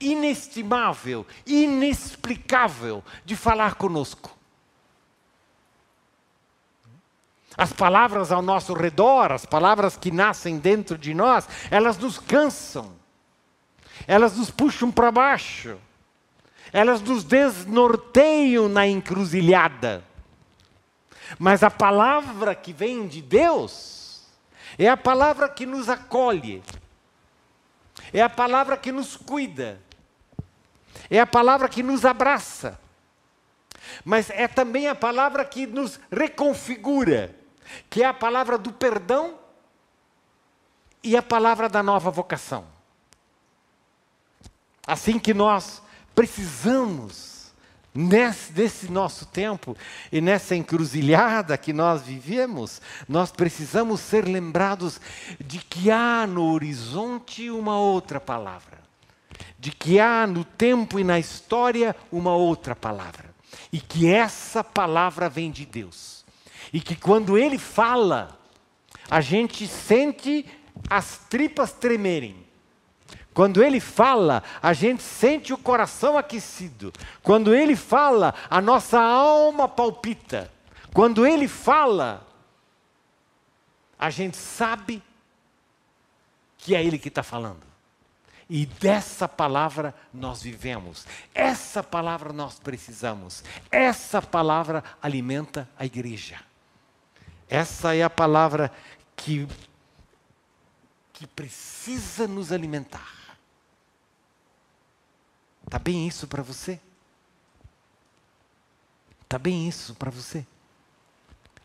inestimável, 0.00 1.26
inexplicável 1.46 3.04
de 3.24 3.36
falar 3.36 3.74
conosco. 3.74 4.36
As 7.56 7.72
palavras 7.72 8.32
ao 8.32 8.40
nosso 8.40 8.72
redor, 8.72 9.32
as 9.32 9.44
palavras 9.44 9.96
que 9.96 10.10
nascem 10.10 10.58
dentro 10.58 10.96
de 10.96 11.12
nós, 11.12 11.46
elas 11.70 11.98
nos 11.98 12.18
cansam, 12.18 12.92
elas 14.06 14.36
nos 14.36 14.50
puxam 14.50 14.90
para 14.90 15.10
baixo, 15.10 15.76
elas 16.72 17.02
nos 17.02 17.22
desnorteiam 17.22 18.68
na 18.68 18.86
encruzilhada. 18.86 20.02
Mas 21.38 21.62
a 21.62 21.70
palavra 21.70 22.54
que 22.54 22.72
vem 22.72 23.06
de 23.06 23.20
Deus 23.20 24.26
é 24.78 24.88
a 24.88 24.96
palavra 24.96 25.48
que 25.48 25.66
nos 25.66 25.88
acolhe, 25.88 26.62
é 28.12 28.22
a 28.22 28.28
palavra 28.28 28.76
que 28.76 28.90
nos 28.90 29.16
cuida, 29.16 29.80
é 31.08 31.20
a 31.20 31.26
palavra 31.26 31.68
que 31.68 31.82
nos 31.82 32.04
abraça, 32.04 32.78
mas 34.04 34.30
é 34.30 34.46
também 34.48 34.88
a 34.88 34.94
palavra 34.94 35.44
que 35.44 35.66
nos 35.66 35.98
reconfigura, 36.10 37.34
que 37.88 38.02
é 38.02 38.06
a 38.06 38.14
palavra 38.14 38.58
do 38.58 38.72
perdão 38.72 39.38
e 41.02 41.16
a 41.16 41.22
palavra 41.22 41.68
da 41.68 41.82
nova 41.82 42.10
vocação. 42.10 42.66
Assim 44.86 45.18
que 45.18 45.32
nós 45.32 45.82
precisamos, 46.14 47.52
nesse, 47.94 48.52
nesse 48.52 48.90
nosso 48.90 49.26
tempo 49.26 49.76
e 50.10 50.20
nessa 50.20 50.56
encruzilhada 50.56 51.56
que 51.56 51.72
nós 51.72 52.02
vivemos, 52.02 52.80
nós 53.08 53.30
precisamos 53.30 54.00
ser 54.00 54.26
lembrados 54.26 55.00
de 55.38 55.58
que 55.58 55.90
há 55.90 56.26
no 56.26 56.52
horizonte 56.52 57.50
uma 57.50 57.78
outra 57.78 58.20
palavra 58.20 58.79
de 59.60 59.70
que 59.70 60.00
há 60.00 60.26
no 60.26 60.42
tempo 60.42 60.98
e 60.98 61.04
na 61.04 61.18
história 61.18 61.94
uma 62.10 62.34
outra 62.34 62.74
palavra. 62.74 63.34
E 63.70 63.78
que 63.78 64.10
essa 64.10 64.64
palavra 64.64 65.28
vem 65.28 65.50
de 65.50 65.66
Deus. 65.66 66.24
E 66.72 66.80
que 66.80 66.96
quando 66.96 67.36
ele 67.36 67.58
fala, 67.58 68.38
a 69.10 69.20
gente 69.20 69.68
sente 69.68 70.46
as 70.88 71.18
tripas 71.28 71.72
tremerem. 71.72 72.46
Quando 73.34 73.62
ele 73.62 73.80
fala, 73.80 74.42
a 74.62 74.72
gente 74.72 75.02
sente 75.02 75.52
o 75.52 75.58
coração 75.58 76.16
aquecido. 76.16 76.90
Quando 77.22 77.54
ele 77.54 77.76
fala, 77.76 78.34
a 78.48 78.62
nossa 78.62 78.98
alma 78.98 79.68
palpita. 79.68 80.50
Quando 80.94 81.26
ele 81.26 81.46
fala, 81.46 82.26
a 83.98 84.08
gente 84.08 84.38
sabe 84.38 85.02
que 86.56 86.74
é 86.74 86.82
ele 86.82 86.98
que 86.98 87.08
está 87.08 87.22
falando. 87.22 87.69
E 88.52 88.66
dessa 88.66 89.28
palavra 89.28 89.94
nós 90.12 90.42
vivemos. 90.42 91.06
Essa 91.32 91.84
palavra 91.84 92.32
nós 92.32 92.58
precisamos. 92.58 93.44
Essa 93.70 94.20
palavra 94.20 94.82
alimenta 95.00 95.68
a 95.78 95.86
igreja. 95.86 96.40
Essa 97.48 97.94
é 97.94 98.02
a 98.02 98.10
palavra 98.10 98.72
que, 99.14 99.46
que 101.12 101.28
precisa 101.28 102.26
nos 102.26 102.50
alimentar. 102.50 103.38
Está 105.64 105.78
bem 105.78 106.08
isso 106.08 106.26
para 106.26 106.42
você? 106.42 106.80
Está 109.22 109.38
bem 109.38 109.68
isso 109.68 109.94
para 109.94 110.10
você? 110.10 110.44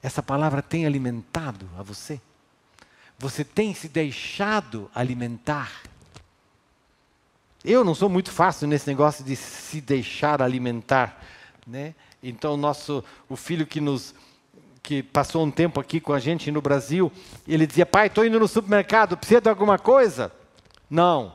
Essa 0.03 0.21
palavra 0.21 0.61
tem 0.61 0.85
alimentado 0.85 1.67
a 1.79 1.81
você? 1.81 2.21
Você 3.17 3.43
tem 3.43 3.73
se 3.73 3.89
deixado 3.89 4.91
alimentar? 4.93 5.71
Eu 7.65 7.83
não 7.83 7.95
sou 7.95 8.07
muito 8.07 8.31
fácil 8.31 8.67
nesse 8.67 8.87
negócio 8.87 9.25
de 9.25 9.35
se 9.35 9.81
deixar 9.81 10.39
alimentar, 10.41 11.19
né? 11.65 11.95
Então 12.21 12.55
nosso 12.55 13.03
o 13.27 13.35
filho 13.35 13.65
que 13.65 13.81
nos 13.81 14.13
que 14.83 15.01
passou 15.01 15.43
um 15.43 15.49
tempo 15.49 15.79
aqui 15.79 15.99
com 15.99 16.13
a 16.13 16.19
gente 16.19 16.51
no 16.51 16.61
Brasil, 16.61 17.11
ele 17.47 17.65
dizia: 17.65 17.87
"Pai, 17.87 18.05
estou 18.05 18.23
indo 18.23 18.39
no 18.39 18.47
supermercado, 18.47 19.17
precisa 19.17 19.41
de 19.41 19.49
alguma 19.49 19.79
coisa?" 19.79 20.31
"Não. 20.87 21.33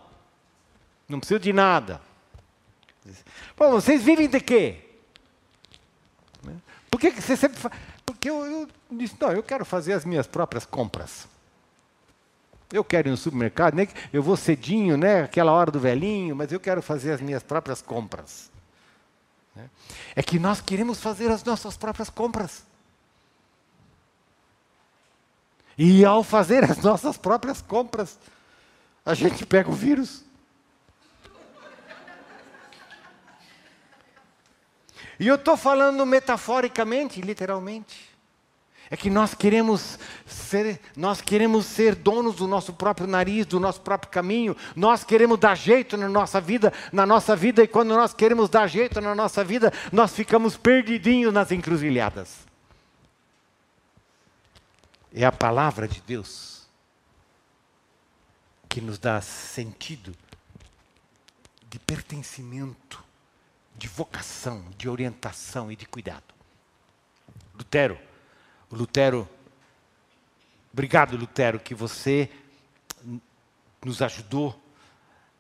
Não 1.09 1.19
preciso 1.19 1.41
de 1.41 1.53
nada." 1.53 2.01
Pô, 3.57 3.69
vocês 3.73 4.03
vivem 4.03 4.29
de 4.29 4.41
quê? 4.41 4.85
Por 6.91 7.01
que, 7.01 7.11
que 7.11 7.21
você 7.21 7.37
sempre 7.37 7.59
faz? 7.59 7.75
Porque 8.05 8.29
eu, 8.29 8.45
eu 8.45 8.69
disse, 8.91 9.15
não, 9.21 9.33
eu 9.33 9.43
quero 9.43 9.65
fazer 9.65 9.95
as 9.95 10.05
minhas 10.05 10.27
próprias 10.27 10.67
compras. 10.67 11.27
Eu 12.73 12.85
quero 12.85 13.09
ir 13.09 13.11
no 13.11 13.17
supermercado, 13.17 13.75
nem 13.75 13.89
eu 14.13 14.23
vou 14.23 14.37
cedinho, 14.37 14.97
né? 14.97 15.23
Aquela 15.23 15.53
hora 15.53 15.71
do 15.71 15.81
velhinho, 15.81 16.37
mas 16.37 16.53
eu 16.53 16.61
quero 16.61 16.81
fazer 16.81 17.13
as 17.13 17.21
minhas 17.21 17.43
próprias 17.43 17.83
compras. 17.83 18.51
Né? 19.55 19.69
É 20.15 20.23
que 20.23 20.39
nós 20.39 20.61
queremos 20.61 21.01
fazer 21.01 21.31
as 21.31 21.43
nossas 21.43 21.77
próprias 21.77 22.09
compras. 22.09 22.65
E 25.77 26.05
ao 26.05 26.23
fazer 26.23 26.63
as 26.63 26.79
nossas 26.79 27.17
próprias 27.17 27.63
compras, 27.63 28.19
a 29.05 29.15
gente 29.15 29.47
pega 29.47 29.71
o 29.71 29.73
vírus. 29.73 30.25
E 35.19 35.27
eu 35.27 35.35
estou 35.35 35.57
falando 35.57 36.05
metaforicamente, 36.07 37.21
literalmente. 37.21 38.10
É 38.91 38.97
que 38.97 39.09
nós 39.09 39.35
queremos 39.35 40.01
ser, 40.27 40.81
nós 40.97 41.21
queremos 41.21 41.65
ser 41.65 41.95
donos 41.95 42.37
do 42.37 42.49
nosso 42.49 42.73
próprio 42.73 43.07
nariz, 43.07 43.47
do 43.47 43.61
nosso 43.61 43.81
próprio 43.81 44.11
caminho. 44.11 44.57
Nós 44.75 45.05
queremos 45.05 45.39
dar 45.39 45.55
jeito 45.55 45.97
na 45.97 46.09
nossa 46.09 46.41
vida, 46.41 46.73
na 46.93 47.07
nossa 47.07 47.37
vida, 47.37 47.63
e 47.63 47.69
quando 47.69 47.91
nós 47.91 48.13
queremos 48.13 48.51
dar 48.51 48.67
jeito 48.67 49.01
na 49.01 49.15
nossa 49.15 49.45
vida, 49.45 49.73
nós 49.93 50.13
ficamos 50.13 50.57
perdidinhos 50.57 51.33
nas 51.33 51.53
encruzilhadas. 51.53 52.39
É 55.15 55.25
a 55.25 55.33
palavra 55.33 55.87
de 55.87 56.01
Deus 56.01 56.69
que 58.69 58.81
nos 58.81 58.99
dá 58.99 59.21
sentido 59.21 60.15
de 61.69 61.79
pertencimento 61.79 63.03
de 63.77 63.89
vocação, 63.89 64.65
de 64.77 64.89
orientação 64.89 65.71
e 65.71 65.77
de 65.77 65.87
cuidado. 65.87 66.35
Lutero, 67.55 67.99
o 68.71 68.77
Lutero, 68.77 69.29
obrigado 70.73 71.17
Lutero, 71.17 71.59
que 71.59 71.75
você 71.75 72.31
nos 73.85 74.01
ajudou 74.01 74.59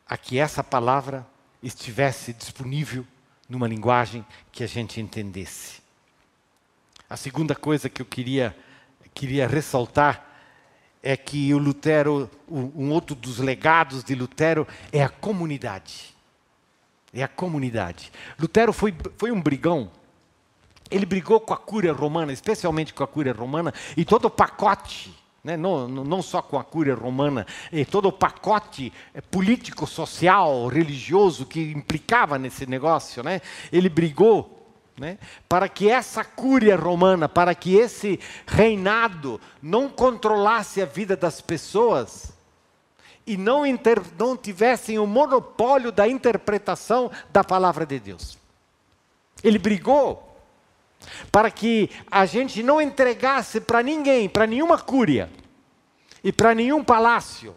a 0.06 0.16
que 0.16 0.38
essa 0.38 0.64
palavra 0.64 1.26
estivesse 1.62 2.32
disponível 2.32 3.06
numa 3.48 3.68
linguagem 3.68 4.26
que 4.50 4.64
a 4.64 4.66
gente 4.66 5.00
entendesse. 5.00 5.80
A 7.08 7.16
segunda 7.16 7.54
coisa 7.54 7.88
que 7.88 8.02
eu 8.02 8.06
queria, 8.06 8.56
queria 9.14 9.46
ressaltar 9.46 10.26
é 11.02 11.16
que 11.16 11.52
o 11.54 11.58
Lutero, 11.58 12.30
um 12.48 12.90
outro 12.90 13.14
dos 13.14 13.38
legados 13.38 14.02
de 14.02 14.14
Lutero 14.14 14.66
é 14.92 15.02
a 15.02 15.08
comunidade. 15.08 16.14
É 17.12 17.22
a 17.22 17.28
comunidade. 17.28 18.12
Lutero 18.38 18.72
foi, 18.72 18.94
foi 19.16 19.32
um 19.32 19.40
brigão. 19.40 19.90
Ele 20.90 21.06
brigou 21.06 21.40
com 21.40 21.54
a 21.54 21.56
cúria 21.56 21.92
romana, 21.92 22.32
especialmente 22.32 22.92
com 22.92 23.04
a 23.04 23.06
cúria 23.06 23.32
romana, 23.32 23.72
e 23.96 24.04
todo 24.04 24.24
o 24.24 24.30
pacote, 24.30 25.16
né, 25.42 25.56
não, 25.56 25.86
não 25.86 26.20
só 26.20 26.42
com 26.42 26.58
a 26.58 26.64
cúria 26.64 26.94
romana, 26.94 27.46
e 27.70 27.84
todo 27.84 28.08
o 28.08 28.12
pacote 28.12 28.92
eh, 29.14 29.20
político, 29.20 29.86
social, 29.86 30.66
religioso 30.66 31.46
que 31.46 31.72
implicava 31.72 32.38
nesse 32.38 32.66
negócio. 32.66 33.22
Né, 33.22 33.40
ele 33.72 33.88
brigou 33.88 34.60
né, 34.98 35.16
para 35.48 35.68
que 35.68 35.88
essa 35.88 36.22
cúria 36.22 36.76
romana, 36.76 37.28
para 37.28 37.54
que 37.54 37.74
esse 37.74 38.20
reinado 38.46 39.40
não 39.62 39.88
controlasse 39.88 40.82
a 40.82 40.86
vida 40.86 41.16
das 41.16 41.40
pessoas 41.40 42.32
e 43.26 43.36
não, 43.36 43.64
inter, 43.64 44.02
não 44.18 44.36
tivessem 44.36 44.98
o 44.98 45.06
monopólio 45.06 45.90
da 45.90 46.06
interpretação 46.06 47.10
da 47.30 47.44
palavra 47.44 47.86
de 47.86 47.98
Deus. 47.98 48.36
Ele 49.42 49.58
brigou 49.58 50.29
para 51.30 51.50
que 51.50 51.90
a 52.10 52.26
gente 52.26 52.62
não 52.62 52.80
entregasse 52.80 53.60
para 53.60 53.82
ninguém, 53.82 54.28
para 54.28 54.46
nenhuma 54.46 54.78
cúria 54.78 55.30
e 56.22 56.32
para 56.32 56.54
nenhum 56.54 56.84
palácio, 56.84 57.56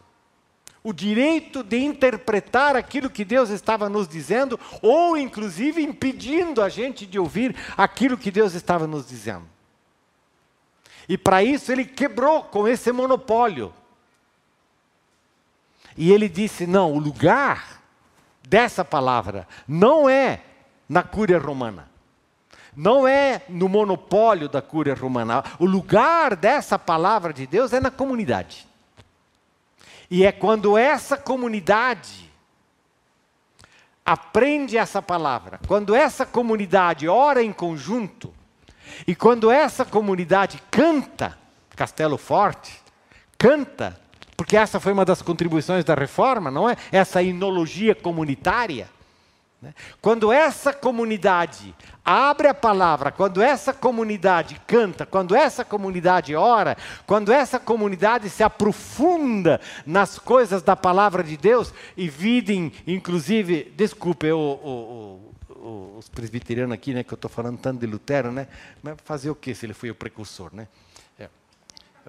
o 0.84 0.92
direito 0.92 1.64
de 1.64 1.78
interpretar 1.78 2.76
aquilo 2.76 3.10
que 3.10 3.24
Deus 3.24 3.50
estava 3.50 3.88
nos 3.88 4.08
dizendo, 4.08 4.60
ou 4.82 5.18
inclusive 5.18 5.82
impedindo 5.82 6.62
a 6.62 6.68
gente 6.68 7.06
de 7.06 7.18
ouvir 7.18 7.56
aquilo 7.78 8.18
que 8.18 8.30
Deus 8.30 8.54
estava 8.54 8.86
nos 8.86 9.08
dizendo. 9.08 9.48
E 11.08 11.18
para 11.18 11.44
isso 11.44 11.72
ele 11.72 11.86
quebrou 11.86 12.44
com 12.44 12.68
esse 12.68 12.92
monopólio. 12.92 13.74
E 15.98 16.12
ele 16.12 16.28
disse: 16.28 16.66
não, 16.66 16.94
o 16.94 17.00
lugar 17.00 17.82
dessa 18.48 18.84
palavra 18.84 19.48
não 19.68 20.10
é 20.10 20.42
na 20.88 21.04
cúria 21.04 21.38
romana. 21.38 21.93
Não 22.76 23.08
é 23.08 23.42
no 23.48 23.70
monopólio 23.70 24.50
da 24.50 24.62
cúria 24.62 24.96
romana. 24.96 25.44
O 25.60 25.66
lugar 25.66 26.36
dessa 26.36 26.78
palavra 26.80 27.34
de 27.34 27.46
Deus 27.46 27.74
é 27.74 27.80
na 27.80 27.92
comunidade. 27.92 28.68
E 30.10 30.26
é 30.26 30.32
quando 30.32 30.78
essa 30.78 31.18
comunidade 31.18 32.32
aprende 34.06 34.78
essa 34.78 35.02
palavra, 35.02 35.60
quando 35.68 35.96
essa 35.96 36.26
comunidade 36.26 37.08
ora 37.08 37.42
em 37.42 37.54
conjunto, 37.54 38.34
e 39.08 39.16
quando 39.16 39.50
essa 39.50 39.86
comunidade 39.86 40.62
canta, 40.70 41.38
Castelo 41.76 42.18
Forte, 42.18 42.82
canta 43.38 43.98
porque 44.36 44.58
essa 44.58 44.80
foi 44.80 44.94
uma 44.94 45.06
das 45.06 45.22
contribuições 45.22 45.86
da 45.86 45.94
reforma, 45.94 46.50
não 46.52 46.70
é? 46.70 46.76
Essa 46.92 47.22
inologia 47.22 47.96
comunitária. 47.96 48.90
Né? 49.64 49.74
Quando 50.02 50.30
essa 50.30 50.74
comunidade 50.74 51.74
abre 52.04 52.50
a 52.50 52.54
palavra, 52.54 53.14
quando 53.14 53.42
essa 53.42 53.74
comunidade 53.74 54.60
canta, 54.68 55.06
quando 55.06 55.34
essa 55.34 55.64
comunidade 55.64 56.36
ora, 56.36 56.76
quando 57.08 57.32
essa 57.32 57.58
comunidade 57.62 58.30
se 58.30 58.44
aprofunda 58.44 59.62
nas 59.86 60.20
coisas 60.20 60.62
da 60.62 60.76
palavra 60.76 61.24
de 61.24 61.38
Deus 61.38 61.74
e 61.96 62.10
videm, 62.10 62.74
inclusive, 62.86 63.72
desculpe, 63.78 64.30
o, 64.34 64.38
o, 64.38 65.34
o, 65.50 65.96
os 65.98 66.10
presbiterianos 66.10 66.74
aqui, 66.74 66.94
né, 66.94 67.02
que 67.02 67.14
eu 67.14 67.16
estou 67.16 67.32
falando 67.32 67.58
tanto 67.58 67.80
de 67.80 67.88
Lutero, 67.88 68.34
né? 68.34 68.50
Mas 68.84 68.98
fazer 69.06 69.30
o 69.30 69.36
que 69.36 69.56
se 69.56 69.66
ele 69.66 69.74
foi 69.74 69.90
o 69.90 69.96
precursor, 69.96 70.54
né? 70.54 70.68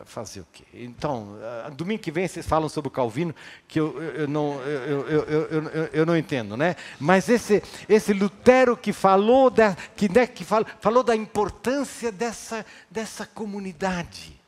Fazer 0.04 0.40
o 0.40 0.46
quê? 0.52 0.64
Então, 0.74 1.38
uh, 1.68 1.70
domingo 1.72 2.02
que 2.02 2.10
vem 2.10 2.26
vocês 2.26 2.44
falam 2.44 2.68
sobre 2.68 2.88
o 2.88 2.90
Calvino, 2.90 3.32
que 3.68 3.78
eu, 3.78 4.02
eu, 4.02 4.10
eu 4.22 4.28
não, 4.28 4.60
eu, 4.62 5.08
eu, 5.08 5.84
eu, 5.92 6.06
não 6.06 6.16
entendo, 6.16 6.56
né? 6.56 6.74
Mas 6.98 7.28
esse, 7.28 7.62
esse 7.88 8.12
Lutero 8.12 8.76
que 8.76 8.92
falou 8.92 9.50
da, 9.50 9.76
que, 9.96 10.08
né, 10.12 10.26
que 10.26 10.44
falou, 10.44 10.66
falou 10.80 11.04
da 11.04 11.14
importância 11.14 12.10
dessa, 12.10 12.66
dessa 12.90 13.24
comunidade, 13.24 14.38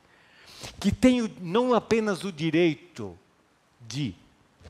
que 0.81 0.91
tem 0.91 1.33
não 1.41 1.75
apenas 1.75 2.25
o 2.25 2.33
direito 2.33 3.16
de 3.87 4.16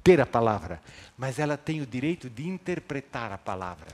ter 0.04 0.20
a 0.20 0.26
palavra, 0.26 0.82
mas 1.16 1.38
ela 1.38 1.56
tem 1.56 1.80
o 1.80 1.86
direito 1.86 2.28
de 2.28 2.46
interpretar 2.46 3.32
a 3.32 3.38
palavra. 3.38 3.88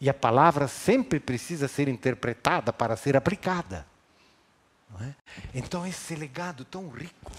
E 0.00 0.10
a 0.10 0.14
palavra 0.14 0.66
sempre 0.66 1.20
precisa 1.20 1.68
ser 1.68 1.86
interpretada 1.88 2.72
para 2.72 2.96
ser 2.96 3.16
aplicada. 3.16 3.86
É? 5.00 5.12
Então, 5.54 5.86
esse 5.86 6.14
legado 6.14 6.64
tão 6.64 6.88
rico. 6.88 7.30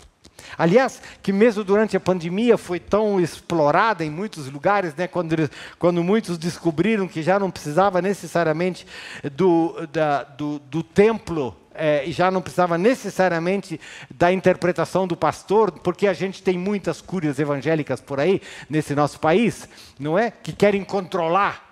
Aliás, 0.58 1.02
que 1.22 1.32
mesmo 1.32 1.64
durante 1.64 1.96
a 1.96 2.00
pandemia 2.00 2.58
foi 2.58 2.80
tão 2.80 3.20
explorada 3.20 4.04
em 4.04 4.10
muitos 4.10 4.50
lugares, 4.50 4.96
né, 4.96 5.08
quando, 5.08 5.50
quando 5.78 6.04
muitos 6.04 6.38
descobriram 6.38 7.08
que 7.08 7.22
já 7.22 7.40
não 7.40 7.52
precisava 7.52 8.02
necessariamente 8.02 8.86
do, 9.34 9.88
da, 9.88 10.24
do, 10.24 10.60
do 10.60 10.84
templo 10.84 11.56
é, 11.74 12.06
e 12.06 12.12
já 12.12 12.30
não 12.30 12.42
precisava 12.42 12.78
necessariamente 12.78 13.80
da 14.10 14.32
interpretação 14.32 15.08
do 15.08 15.16
pastor, 15.16 15.72
porque 15.72 16.08
a 16.08 16.14
gente 16.14 16.44
tem 16.44 16.58
muitas 16.58 17.02
cúrias 17.02 17.40
evangélicas 17.40 18.02
por 18.02 18.20
aí, 18.20 18.42
nesse 18.70 18.94
nosso 18.94 19.20
país, 19.20 19.68
não 20.00 20.18
é? 20.18 20.32
Que 20.32 20.52
querem 20.52 20.84
controlar. 20.84 21.70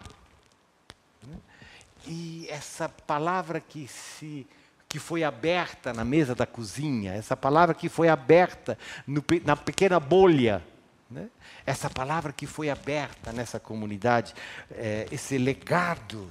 E 2.07 2.47
essa 2.49 2.89
palavra 2.89 3.59
que 3.59 3.87
se 3.87 4.47
que 4.89 4.97
foi 4.97 5.23
aberta 5.23 5.93
na 5.93 6.03
mesa 6.03 6.33
da 6.33 6.47
cozinha, 6.47 7.13
essa 7.13 7.37
palavra 7.37 7.75
que 7.75 7.87
foi 7.87 8.09
aberta 8.09 8.75
no, 9.05 9.23
na 9.45 9.55
pequena 9.55 9.99
bolha, 9.99 10.63
né? 11.09 11.29
essa 11.63 11.91
palavra 11.91 12.33
que 12.33 12.47
foi 12.47 12.71
aberta 12.71 13.31
nessa 13.31 13.59
comunidade, 13.59 14.33
é, 14.71 15.05
esse 15.11 15.37
legado 15.37 16.27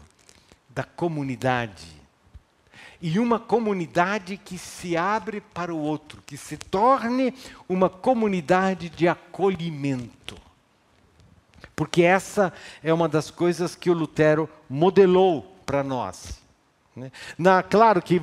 da 0.69 0.83
comunidade. 0.83 1.97
E 3.01 3.21
uma 3.21 3.39
comunidade 3.39 4.37
que 4.37 4.59
se 4.59 4.97
abre 4.97 5.41
para 5.41 5.73
o 5.73 5.79
outro, 5.79 6.21
que 6.27 6.37
se 6.37 6.57
torne 6.57 7.33
uma 7.69 7.89
comunidade 7.89 8.89
de 8.89 9.07
acolhimento. 9.07 10.37
Porque 11.77 12.03
essa 12.03 12.53
é 12.83 12.93
uma 12.93 13.09
das 13.09 13.31
coisas 13.31 13.77
que 13.77 13.89
o 13.89 13.95
Lutero 13.95 14.51
modelou 14.69 15.43
para 15.65 15.85
nós. 15.85 16.38
Né? 16.99 17.13
Na, 17.39 17.63
claro 17.63 18.03
que, 18.03 18.21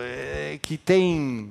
é, 0.00 0.58
que 0.60 0.76
tem 0.76 1.50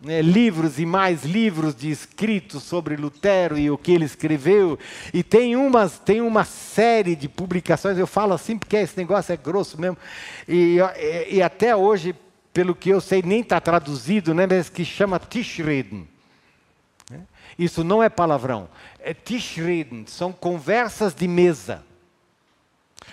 né, 0.00 0.22
livros 0.22 0.78
e 0.78 0.86
mais 0.86 1.24
livros 1.24 1.74
de 1.74 1.90
escritos 1.90 2.62
sobre 2.62 2.96
Lutero 2.96 3.58
e 3.58 3.70
o 3.70 3.76
que 3.76 3.92
ele 3.92 4.04
escreveu, 4.04 4.78
e 5.12 5.22
tem, 5.22 5.54
umas, 5.56 5.98
tem 5.98 6.20
uma 6.20 6.44
série 6.44 7.14
de 7.14 7.28
publicações, 7.28 7.98
eu 7.98 8.06
falo 8.06 8.32
assim 8.32 8.58
porque 8.58 8.76
esse 8.76 8.96
negócio 8.96 9.32
é 9.32 9.36
grosso 9.36 9.80
mesmo, 9.80 9.98
e, 10.48 10.78
e, 10.98 11.36
e 11.36 11.42
até 11.42 11.76
hoje, 11.76 12.14
pelo 12.52 12.74
que 12.74 12.90
eu 12.90 13.00
sei, 13.00 13.22
nem 13.22 13.40
está 13.40 13.60
traduzido, 13.60 14.34
né, 14.34 14.46
mas 14.46 14.68
que 14.68 14.84
chama 14.84 15.18
Tischreden. 15.18 16.08
Né? 17.10 17.20
Isso 17.58 17.84
não 17.84 18.02
é 18.02 18.08
palavrão, 18.08 18.68
é 18.98 19.12
Tischreden, 19.12 20.04
são 20.06 20.32
conversas 20.32 21.14
de 21.14 21.28
mesa. 21.28 21.84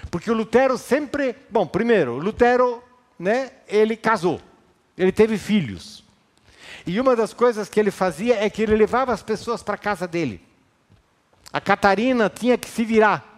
Porque 0.09 0.29
o 0.29 0.33
Lutero 0.33 0.77
sempre, 0.77 1.35
bom, 1.49 1.65
primeiro, 1.65 2.17
Lutero, 2.17 2.83
né, 3.17 3.51
ele 3.67 3.95
casou, 3.95 4.41
ele 4.97 5.11
teve 5.11 5.37
filhos. 5.37 6.03
E 6.85 6.99
uma 6.99 7.15
das 7.15 7.33
coisas 7.33 7.69
que 7.69 7.79
ele 7.79 7.91
fazia 7.91 8.43
é 8.43 8.49
que 8.49 8.61
ele 8.61 8.75
levava 8.75 9.13
as 9.13 9.23
pessoas 9.23 9.63
para 9.63 9.75
a 9.75 9.77
casa 9.77 10.07
dele. 10.07 10.41
A 11.51 11.61
Catarina 11.61 12.29
tinha 12.29 12.57
que 12.57 12.69
se 12.69 12.83
virar. 12.83 13.29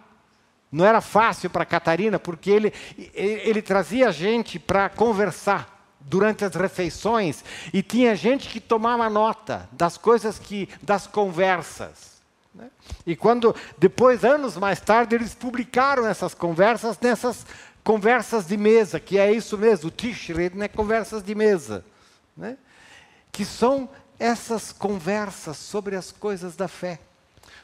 Não 0.72 0.84
era 0.84 1.00
fácil 1.00 1.48
para 1.48 1.62
a 1.62 1.66
Catarina, 1.66 2.18
porque 2.18 2.50
ele, 2.50 2.72
ele, 3.14 3.40
ele 3.44 3.62
trazia 3.62 4.10
gente 4.10 4.58
para 4.58 4.88
conversar 4.88 5.76
durante 6.00 6.44
as 6.44 6.54
refeições 6.54 7.44
e 7.72 7.82
tinha 7.82 8.14
gente 8.16 8.48
que 8.48 8.60
tomava 8.60 9.10
nota 9.10 9.68
das 9.72 9.96
coisas 9.96 10.38
que 10.38 10.68
das 10.82 11.06
conversas. 11.06 12.15
Né? 12.56 12.70
E 13.06 13.14
quando 13.14 13.54
depois 13.78 14.24
anos 14.24 14.56
mais 14.56 14.80
tarde 14.80 15.14
eles 15.14 15.34
publicaram 15.34 16.06
essas 16.06 16.34
conversas 16.34 16.98
nessas 17.00 17.44
conversas 17.84 18.46
de 18.46 18.56
mesa, 18.56 18.98
que 18.98 19.18
é 19.18 19.30
isso 19.30 19.56
mesmo, 19.56 19.88
o 19.88 19.90
Tishred, 19.92 20.56
né? 20.56 20.66
Conversas 20.66 21.22
de 21.22 21.34
mesa, 21.36 21.84
né? 22.36 22.56
que 23.30 23.44
são 23.44 23.88
essas 24.18 24.72
conversas 24.72 25.58
sobre 25.58 25.94
as 25.94 26.10
coisas 26.10 26.56
da 26.56 26.66
fé, 26.66 26.98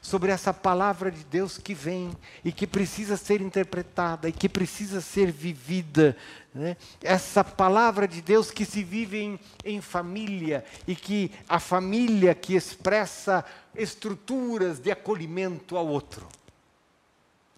sobre 0.03 0.33
essa 0.33 0.53
palavra 0.53 1.13
de 1.13 1.23
Deus 1.23 1.57
que 1.57 1.73
vem 1.73 2.11
e 2.45 2.51
que 2.51 2.67
precisa 2.67 3.17
ser 3.17 3.41
interpretada 3.41 4.29
e 4.29 4.33
que 4.33 4.49
precisa 4.49 5.01
ser 5.01 5.31
vivida. 5.31 6.17
Né? 6.53 6.77
Essa 7.01 7.45
palavra 7.45 8.09
de 8.09 8.21
Deus 8.21 8.51
que 8.51 8.65
se 8.65 8.83
vive 8.83 9.23
em, 9.23 9.41
em 9.65 9.81
família 9.81 10.65
e 10.89 10.97
que 10.97 11.31
a 11.49 11.61
família 11.61 12.35
que 12.35 12.57
expressa 12.57 13.45
estruturas 13.77 14.81
de 14.81 14.91
acolhimento 14.91 15.77
ao 15.77 15.87
outro. 15.87 16.27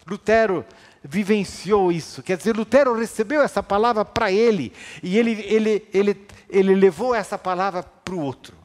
Lutero 0.07 0.63
vivenciou 1.03 1.91
isso. 1.91 2.21
Quer 2.21 2.37
dizer, 2.37 2.55
Lutero 2.55 2.95
recebeu 2.95 3.41
essa 3.41 3.63
palavra 3.63 4.05
para 4.05 4.31
ele 4.31 4.71
e 5.01 5.17
ele, 5.17 5.31
ele, 5.47 5.87
ele, 5.91 6.27
ele 6.47 6.75
levou 6.75 7.15
essa 7.15 7.39
palavra 7.39 7.81
para 7.81 8.13
o 8.13 8.19
outro. 8.19 8.64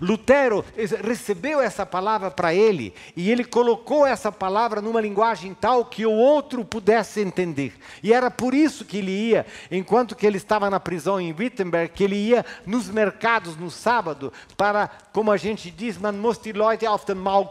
Lutero 0.00 0.64
recebeu 1.04 1.60
essa 1.60 1.84
palavra 1.84 2.30
para 2.30 2.54
ele 2.54 2.94
e 3.16 3.30
ele 3.30 3.44
colocou 3.44 4.06
essa 4.06 4.30
palavra 4.30 4.80
numa 4.80 5.00
linguagem 5.00 5.54
tal 5.54 5.84
que 5.84 6.06
o 6.06 6.12
outro 6.12 6.64
pudesse 6.64 7.20
entender. 7.20 7.74
E 8.02 8.12
era 8.12 8.30
por 8.30 8.54
isso 8.54 8.84
que 8.84 8.98
ele 8.98 9.10
ia, 9.10 9.46
enquanto 9.70 10.14
que 10.14 10.26
ele 10.26 10.36
estava 10.36 10.70
na 10.70 10.78
prisão 10.78 11.20
em 11.20 11.32
Wittenberg, 11.32 11.92
que 11.92 12.04
ele 12.04 12.16
ia 12.16 12.44
nos 12.64 12.88
mercados 12.88 13.56
no 13.56 13.70
sábado 13.70 14.32
para, 14.56 14.88
como 15.12 15.32
a 15.32 15.36
gente 15.36 15.70
diz, 15.70 15.98
man 15.98 16.12
muss 16.12 16.38
die 16.38 16.52
Leute 16.52 16.86
auf 16.86 17.04
den 17.04 17.16
Maul. 17.16 17.48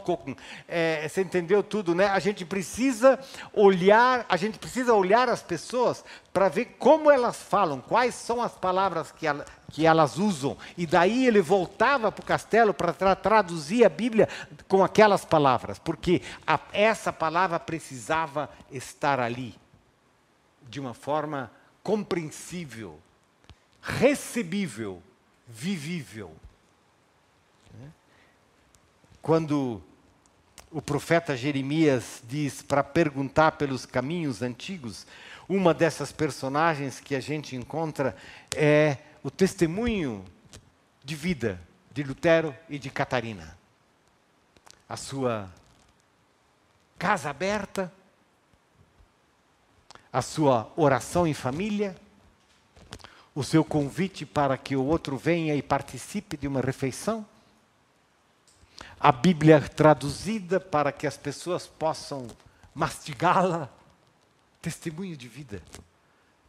É, 0.67 1.07
você 1.07 1.21
entendeu 1.21 1.63
tudo, 1.63 1.95
né? 1.95 2.07
A 2.07 2.19
gente 2.19 2.45
precisa 2.45 3.19
olhar, 3.53 4.25
a 4.29 4.37
gente 4.37 4.57
precisa 4.57 4.93
olhar 4.93 5.27
as 5.27 5.41
pessoas 5.41 6.03
para 6.37 6.49
ver 6.49 6.75
como 6.77 7.09
elas 7.09 7.41
falam, 7.41 7.81
quais 7.81 8.13
são 8.13 8.43
as 8.43 8.51
palavras 8.51 9.11
que, 9.11 9.25
ela, 9.25 9.43
que 9.71 9.87
elas 9.87 10.19
usam. 10.19 10.55
E 10.77 10.85
daí 10.85 11.25
ele 11.25 11.41
voltava 11.41 12.11
para 12.11 12.21
o 12.21 12.25
castelo 12.25 12.75
para 12.75 12.93
tra 12.93 13.15
traduzir 13.15 13.83
a 13.83 13.89
Bíblia 13.89 14.29
com 14.67 14.83
aquelas 14.83 15.25
palavras, 15.25 15.79
porque 15.79 16.21
a, 16.45 16.59
essa 16.71 17.11
palavra 17.11 17.59
precisava 17.59 18.51
estar 18.71 19.19
ali 19.19 19.55
de 20.69 20.79
uma 20.79 20.93
forma 20.93 21.49
compreensível, 21.81 22.99
recebível, 23.81 25.01
vivível. 25.47 26.35
Quando 29.23 29.81
o 30.69 30.83
profeta 30.83 31.35
Jeremias 31.35 32.21
diz 32.27 32.61
para 32.61 32.83
perguntar 32.83 33.53
pelos 33.53 33.87
caminhos 33.87 34.43
antigos, 34.43 35.07
uma 35.47 35.73
dessas 35.73 36.11
personagens 36.11 36.99
que 36.99 37.15
a 37.15 37.19
gente 37.19 37.55
encontra 37.55 38.15
é 38.55 38.97
o 39.23 39.31
testemunho 39.31 40.25
de 41.03 41.15
vida 41.15 41.61
de 41.91 42.03
Lutero 42.03 42.55
e 42.69 42.77
de 42.77 42.89
Catarina. 42.89 43.57
A 44.87 44.95
sua 44.95 45.49
casa 46.97 47.29
aberta, 47.29 47.91
a 50.11 50.21
sua 50.21 50.71
oração 50.75 51.25
em 51.25 51.33
família, 51.33 51.95
o 53.33 53.43
seu 53.43 53.63
convite 53.63 54.25
para 54.25 54.57
que 54.57 54.75
o 54.75 54.83
outro 54.83 55.17
venha 55.17 55.55
e 55.55 55.61
participe 55.61 56.35
de 56.35 56.47
uma 56.47 56.61
refeição, 56.61 57.25
a 58.99 59.11
Bíblia 59.11 59.61
traduzida 59.61 60.59
para 60.59 60.91
que 60.91 61.05
as 61.05 61.17
pessoas 61.17 61.67
possam 61.67 62.27
mastigá-la, 62.73 63.69
testemunho 64.61 65.15
de 65.15 65.27
vida 65.27 65.61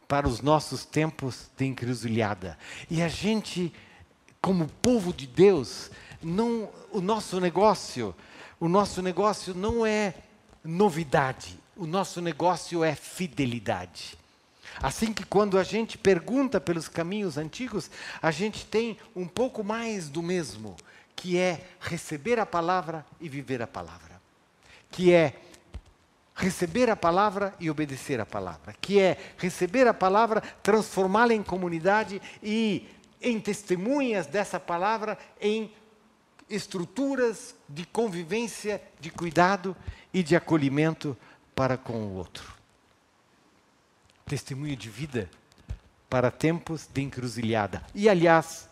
para 0.07 0.27
os 0.27 0.41
nossos 0.41 0.85
tempos 0.85 1.49
de 1.55 1.65
encruzilhada. 1.65 2.57
E 2.89 3.01
a 3.01 3.07
gente, 3.07 3.71
como 4.41 4.67
povo 4.81 5.13
de 5.13 5.27
Deus, 5.27 5.91
não, 6.21 6.69
o 6.91 6.99
nosso 6.99 7.39
negócio, 7.39 8.15
o 8.59 8.67
nosso 8.67 9.01
negócio 9.01 9.53
não 9.53 9.85
é 9.85 10.15
novidade, 10.63 11.59
o 11.77 11.85
nosso 11.85 12.21
negócio 12.21 12.83
é 12.83 12.95
fidelidade. 12.95 14.17
Assim 14.81 15.13
que 15.13 15.25
quando 15.25 15.57
a 15.59 15.63
gente 15.63 15.97
pergunta 15.97 16.59
pelos 16.59 16.87
caminhos 16.87 17.37
antigos, 17.37 17.91
a 18.21 18.31
gente 18.31 18.65
tem 18.65 18.97
um 19.15 19.27
pouco 19.27 19.63
mais 19.63 20.09
do 20.09 20.23
mesmo, 20.23 20.75
que 21.15 21.37
é 21.37 21.67
receber 21.79 22.39
a 22.39 22.45
palavra 22.45 23.05
e 23.19 23.27
viver 23.27 23.61
a 23.61 23.67
palavra. 23.67 24.21
Que 24.89 25.13
é 25.13 25.35
receber 26.39 26.89
a 26.89 26.95
palavra 26.95 27.53
e 27.59 27.69
obedecer 27.69 28.19
a 28.21 28.25
palavra, 28.25 28.73
que 28.79 28.97
é 28.97 29.17
receber 29.37 29.85
a 29.87 29.93
palavra, 29.93 30.41
transformá-la 30.63 31.33
em 31.33 31.43
comunidade 31.43 32.21
e 32.41 32.87
em 33.21 33.39
testemunhas 33.41 34.25
dessa 34.25 34.57
palavra 34.57 35.17
em 35.41 35.69
estruturas 36.49 37.53
de 37.67 37.85
convivência, 37.85 38.81
de 39.01 39.11
cuidado 39.11 39.75
e 40.13 40.23
de 40.23 40.33
acolhimento 40.33 41.15
para 41.53 41.77
com 41.77 42.05
o 42.05 42.13
outro. 42.13 42.53
Testemunho 44.25 44.77
de 44.77 44.89
vida 44.89 45.29
para 46.09 46.31
tempos 46.31 46.87
de 46.87 47.01
encruzilhada. 47.01 47.83
E, 47.93 48.07
aliás, 48.07 48.69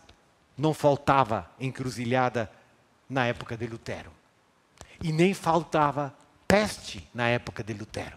não 0.56 0.72
faltava 0.72 1.50
encruzilhada 1.60 2.50
na 3.08 3.26
época 3.26 3.58
de 3.58 3.66
Lutero. 3.66 4.10
E 5.02 5.12
nem 5.12 5.34
faltava 5.34 6.14
peste 6.48 7.06
na 7.14 7.28
época 7.28 7.62
de 7.62 7.74
Lutero. 7.74 8.16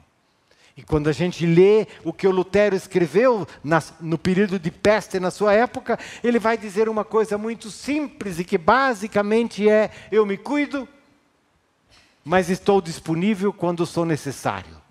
E 0.75 0.81
quando 0.81 1.09
a 1.09 1.11
gente 1.11 1.45
lê 1.45 1.85
o 2.03 2.13
que 2.13 2.25
o 2.25 2.31
Lutero 2.31 2.75
escreveu 2.75 3.45
nas, 3.61 3.93
no 3.99 4.17
período 4.17 4.57
de 4.57 4.71
peste 4.71 5.19
na 5.19 5.29
sua 5.29 5.53
época, 5.53 5.99
ele 6.23 6.39
vai 6.39 6.57
dizer 6.57 6.87
uma 6.87 7.03
coisa 7.03 7.37
muito 7.37 7.69
simples 7.69 8.39
e 8.39 8.45
que 8.45 8.57
basicamente 8.57 9.69
é: 9.69 9.91
eu 10.09 10.25
me 10.25 10.37
cuido, 10.37 10.87
mas 12.23 12.49
estou 12.49 12.81
disponível 12.81 13.51
quando 13.51 13.85
sou 13.85 14.05
necessário 14.05 14.81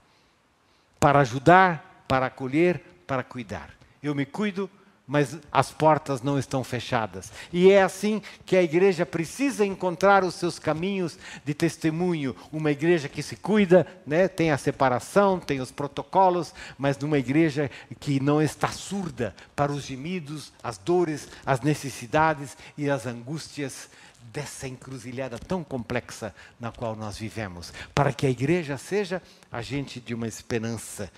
para 1.01 1.21
ajudar, 1.21 2.05
para 2.07 2.27
acolher, 2.27 2.83
para 3.07 3.23
cuidar. 3.23 3.71
Eu 4.03 4.15
me 4.15 4.27
cuido, 4.27 4.69
mas 5.11 5.37
as 5.51 5.73
portas 5.73 6.23
não 6.23 6.39
estão 6.39 6.63
fechadas. 6.63 7.33
E 7.53 7.69
é 7.69 7.83
assim 7.83 8.23
que 8.47 8.57
a 8.57 8.63
igreja 8.63 9.05
precisa 9.05 9.67
encontrar 9.67 10.23
os 10.23 10.37
seus 10.37 10.57
caminhos 10.57 11.19
de 11.45 11.53
testemunho. 11.53 12.37
Uma 12.53 12.71
igreja 12.71 13.09
que 13.09 13.21
se 13.21 13.35
cuida, 13.35 13.85
né? 14.07 14.29
tem 14.29 14.53
a 14.53 14.57
separação, 14.57 15.41
tem 15.41 15.61
os 15.61 15.73
protocolos, 15.73 16.55
mas 16.79 16.97
numa 16.97 17.19
igreja 17.19 17.69
que 17.99 18.21
não 18.21 18.41
está 18.41 18.69
surda 18.69 19.35
para 19.57 19.73
os 19.73 19.83
gemidos, 19.83 20.53
as 20.63 20.79
dores, 20.79 21.27
as 21.45 21.61
necessidades 21.61 22.57
e 22.79 22.89
as 22.89 23.05
angústias 23.05 23.89
dessa 24.33 24.69
encruzilhada 24.69 25.41
tão 25.41 25.65
complexa 25.65 26.33
na 26.61 26.71
qual 26.71 26.95
nós 26.95 27.19
vivemos, 27.19 27.73
para 27.93 28.13
que 28.13 28.27
a 28.27 28.31
igreja 28.31 28.79
seja 28.79 29.21
agente 29.51 29.99
de 29.99 30.15
uma 30.15 30.29
esperança 30.29 31.11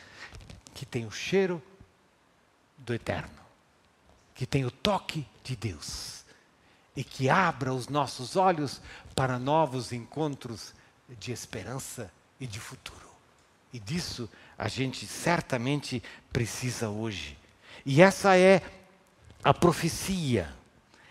que 0.72 0.86
tem 0.86 1.04
o 1.04 1.10
cheiro 1.10 1.62
do 2.78 2.94
eterno 2.94 3.41
que 4.42 4.46
tem 4.46 4.64
o 4.64 4.72
toque 4.72 5.24
de 5.44 5.54
Deus 5.54 6.24
e 6.96 7.04
que 7.04 7.30
abra 7.30 7.72
os 7.72 7.86
nossos 7.86 8.34
olhos 8.34 8.82
para 9.14 9.38
novos 9.38 9.92
encontros 9.92 10.74
de 11.16 11.30
esperança 11.30 12.10
e 12.40 12.46
de 12.48 12.58
futuro. 12.58 13.08
E 13.72 13.78
disso 13.78 14.28
a 14.58 14.66
gente 14.66 15.06
certamente 15.06 16.02
precisa 16.32 16.88
hoje. 16.88 17.38
E 17.86 18.02
essa 18.02 18.36
é 18.36 18.60
a 19.44 19.54
profecia. 19.54 20.52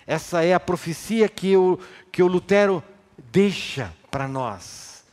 Essa 0.05 0.43
é 0.43 0.53
a 0.53 0.59
profecia 0.59 1.29
que 1.29 1.55
o, 1.55 1.79
que 2.11 2.21
o 2.21 2.27
Lutero 2.27 2.84
deixa 3.32 3.93
para 4.11 4.27
nós. 4.27 5.05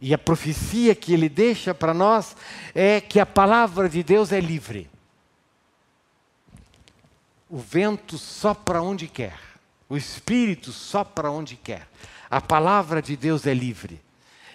E 0.00 0.14
a 0.14 0.18
profecia 0.18 0.94
que 0.94 1.12
ele 1.12 1.28
deixa 1.28 1.74
para 1.74 1.92
nós 1.92 2.36
é 2.72 3.00
que 3.00 3.18
a 3.18 3.26
palavra 3.26 3.88
de 3.88 4.04
Deus 4.04 4.30
é 4.30 4.38
livre. 4.38 4.91
O 7.52 7.58
vento 7.58 8.16
sopra 8.16 8.80
onde 8.80 9.06
quer, 9.06 9.38
o 9.86 9.94
Espírito 9.94 10.72
sopra 10.72 11.30
onde 11.30 11.54
quer. 11.54 11.86
A 12.30 12.40
palavra 12.40 13.02
de 13.02 13.14
Deus 13.14 13.46
é 13.46 13.52
livre. 13.52 14.00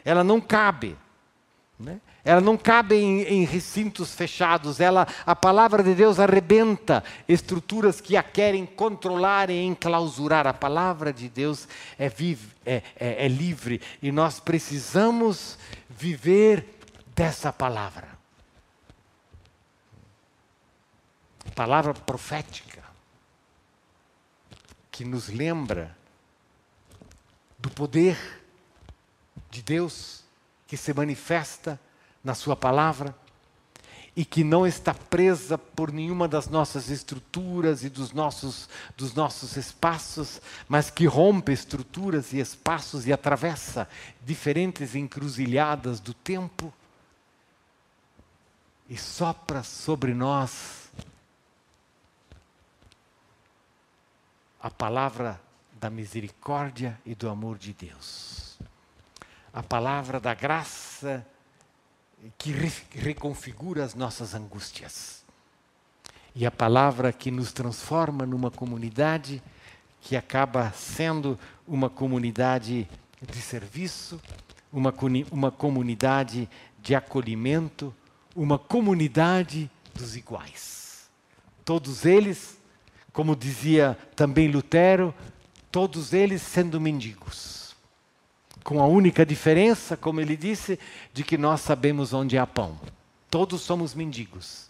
Ela 0.04 0.24
não 0.24 0.42
cabe. 0.42 0.98
Né? 1.80 2.02
Ela 2.26 2.42
não 2.42 2.58
cabe 2.58 2.96
em, 2.96 3.22
em, 3.22 3.46
recintos 3.46 4.16
fechados. 4.16 4.80
Ela, 4.80 5.08
a 5.28 5.36
palavra 5.36 5.84
de 5.84 5.94
Deus 5.94 6.20
arrebenta 6.20 7.04
estruturas 7.28 8.02
que 8.02 8.18
a 8.18 8.24
querem 8.24 8.66
controlar 8.66 9.52
e 9.52 9.64
enclausurar. 9.64 10.48
A 10.48 10.54
palavra 10.54 11.14
de 11.14 11.30
Deus 11.30 11.68
é, 12.00 12.10
vive, 12.10 12.48
é, 12.66 12.82
é, 13.00 13.26
é 13.26 13.28
livre 13.28 13.80
e 14.02 14.12
nós 14.12 14.40
precisamos 14.40 15.60
viver 15.88 16.80
dessa 17.16 17.54
palavra. 17.54 18.08
Palavra 21.54 21.94
profética 21.94 22.87
que 24.98 25.06
nos 25.06 25.28
lembra 25.30 25.96
do 27.60 27.70
poder 27.70 28.18
de 29.52 29.62
Deus 29.62 30.24
que 30.66 30.76
se 30.76 30.92
manifesta 30.92 31.80
na 32.24 32.34
Sua 32.34 32.56
palavra 32.56 33.16
e 34.16 34.26
que 34.26 34.44
não 34.44 34.66
está 34.66 34.96
presa 34.96 35.56
por 35.56 35.92
nenhuma 35.92 36.28
das 36.28 36.48
nossas 36.48 36.90
estruturas 36.90 37.84
e 37.84 37.90
dos 37.90 38.12
nossos, 38.12 38.68
dos 38.98 39.14
nossos 39.14 39.56
espaços, 39.56 40.42
mas 40.68 40.90
que 40.90 41.06
rompe 41.06 41.52
estruturas 41.52 42.34
e 42.34 42.40
espaços 42.40 43.06
e 43.06 43.14
atravessa 43.14 43.88
diferentes 44.26 44.96
encruzilhadas 44.96 46.00
do 46.00 46.16
tempo 46.16 46.74
e 48.90 48.98
sopra 48.98 49.62
sobre 49.62 50.16
nós 50.16 50.87
a 54.62 54.70
palavra 54.70 55.40
da 55.80 55.90
misericórdia 55.90 57.00
e 57.06 57.14
do 57.14 57.30
amor 57.30 57.58
de 57.58 57.74
Deus. 57.74 58.58
A 59.54 59.62
palavra 59.62 60.20
da 60.20 60.34
graça 60.34 61.26
que 62.38 62.52
reconfigura 62.94 63.84
as 63.84 63.94
nossas 63.94 64.34
angústias. 64.34 65.24
E 66.34 66.46
a 66.46 66.52
palavra 66.52 67.12
que 67.14 67.32
nos 67.32 67.52
transforma 67.52 68.26
numa 68.26 68.52
comunidade 68.52 69.42
que 70.02 70.16
acaba 70.16 70.72
sendo 70.72 71.38
uma 71.68 71.90
comunidade 71.90 72.88
de 73.22 73.42
serviço, 73.42 74.22
uma, 74.72 74.94
uma 75.32 75.52
comunidade 75.52 76.50
de 76.80 76.96
acolhimento, 76.96 77.94
uma 78.36 78.60
comunidade 78.60 79.70
dos 79.94 80.16
iguais. 80.16 81.10
Todos 81.66 82.06
eles 82.06 82.57
como 83.18 83.36
dizia 83.36 83.98
também 84.16 84.48
Lutero, 84.48 85.12
todos 85.72 86.14
eles 86.14 86.40
sendo 86.40 86.80
mendigos. 86.80 87.76
Com 88.64 88.80
a 88.80 88.86
única 88.86 89.26
diferença, 89.26 89.98
como 89.98 90.22
ele 90.22 90.38
disse, 90.38 90.78
de 91.12 91.24
que 91.24 91.36
nós 91.36 91.62
sabemos 91.62 92.14
onde 92.14 92.38
há 92.38 92.46
pão. 92.46 92.80
Todos 93.28 93.62
somos 93.62 93.96
mendigos. 93.96 94.70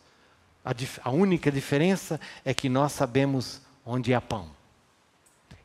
A, 0.64 0.72
a 1.04 1.12
única 1.12 1.52
diferença 1.52 2.22
é 2.45 2.54
que 2.54 2.70
nós 2.70 2.93
sabemos 2.93 3.62
onde 3.86 4.14
há 4.14 4.22
pão. 4.22 4.50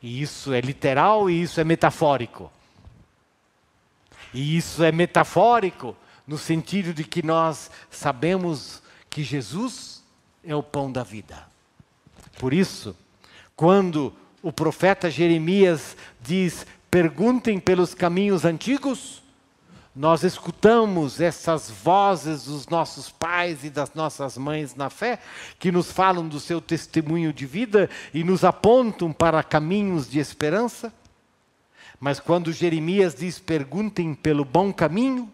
E 0.03 0.21
isso 0.21 0.53
é 0.53 0.61
literal 0.61 1.31
e 1.31 1.41
isso 1.41 1.61
é 1.61 1.65
metafórico. 1.65 2.51
E 4.35 4.57
isso 4.57 4.83
é 4.83 4.91
metafórico 4.91 5.97
no 6.27 6.37
sentido 6.37 6.93
de 6.93 7.05
que 7.05 7.25
nós 7.25 7.71
sabemos 7.89 8.83
que 9.09 9.23
Jesus 9.23 10.03
é 10.43 10.57
o 10.57 10.65
pão 10.65 10.91
da 10.91 11.05
vida. 11.05 11.52
Por 12.43 12.53
isso, 12.53 12.97
quando 13.55 14.13
o 14.43 14.53
profeta 14.53 15.09
Jeremias 15.09 15.97
diz: 16.21 16.67
perguntem 16.91 17.61
pelos 17.61 17.95
caminhos 17.95 18.45
antigos, 18.45 19.23
nós 19.95 20.25
escutamos 20.25 21.21
essas 21.21 21.71
vozes 21.71 22.47
dos 22.47 22.67
nossos 22.67 23.11
pais 23.11 23.63
e 23.63 23.71
das 23.71 23.95
nossas 23.95 24.37
mães 24.37 24.75
na 24.75 24.91
fé, 24.91 25.21
que 25.57 25.71
nos 25.71 25.93
falam 25.93 26.27
do 26.27 26.41
seu 26.41 26.61
testemunho 26.61 27.33
de 27.33 27.47
vida 27.47 27.89
e 28.13 28.25
nos 28.25 28.43
apontam 28.43 29.13
para 29.13 29.41
caminhos 29.45 30.11
de 30.11 30.19
esperança. 30.19 30.93
Mas 32.01 32.19
quando 32.19 32.53
Jeremias 32.53 33.15
diz: 33.15 33.39
perguntem 33.39 34.17
pelo 34.17 34.45
bom 34.45 34.73
caminho, 34.73 35.31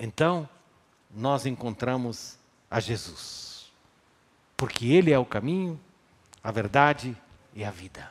então 0.00 0.48
nós 1.14 1.46
encontramos 1.46 2.36
a 2.68 2.80
Jesus 2.80 3.49
porque 4.60 4.88
Ele 4.88 5.10
é 5.10 5.18
o 5.18 5.24
caminho, 5.24 5.80
a 6.44 6.50
verdade 6.52 7.16
e 7.54 7.64
a 7.64 7.70
vida. 7.70 8.10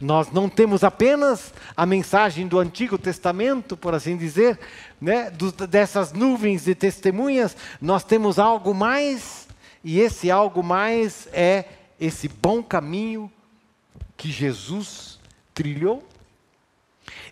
Nós 0.00 0.30
não 0.30 0.48
temos 0.48 0.84
apenas 0.84 1.52
a 1.76 1.84
mensagem 1.84 2.46
do 2.46 2.60
Antigo 2.60 2.96
Testamento, 2.96 3.76
por 3.76 3.92
assim 3.92 4.16
dizer, 4.16 4.56
né, 5.00 5.32
dessas 5.68 6.12
nuvens 6.12 6.66
de 6.66 6.76
testemunhas, 6.76 7.56
nós 7.80 8.04
temos 8.04 8.38
algo 8.38 8.72
mais, 8.72 9.48
e 9.82 9.98
esse 9.98 10.30
algo 10.30 10.62
mais 10.62 11.26
é 11.32 11.64
esse 11.98 12.28
bom 12.28 12.62
caminho 12.62 13.28
que 14.16 14.30
Jesus 14.30 15.18
trilhou, 15.52 16.06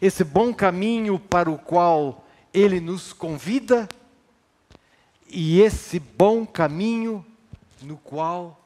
esse 0.03 0.25
bom 0.25 0.53
caminho 0.53 1.17
para 1.17 1.49
o 1.49 1.57
qual 1.57 2.27
Ele 2.53 2.81
nos 2.81 3.13
convida, 3.13 3.89
e 5.29 5.61
esse 5.61 6.01
bom 6.01 6.45
caminho 6.45 7.25
no 7.83 7.97
qual 7.97 8.61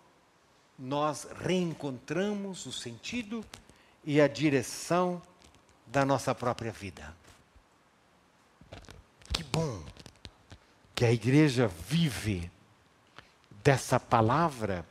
nós 0.78 1.26
reencontramos 1.40 2.66
o 2.66 2.72
sentido 2.72 3.44
e 4.04 4.20
a 4.20 4.28
direção 4.28 5.22
da 5.86 6.04
nossa 6.04 6.34
própria 6.34 6.72
vida. 6.72 7.14
Que 9.32 9.42
bom 9.44 9.82
que 10.94 11.04
a 11.04 11.12
igreja 11.12 11.68
vive 11.68 12.50
dessa 13.62 13.98
palavra 13.98 14.86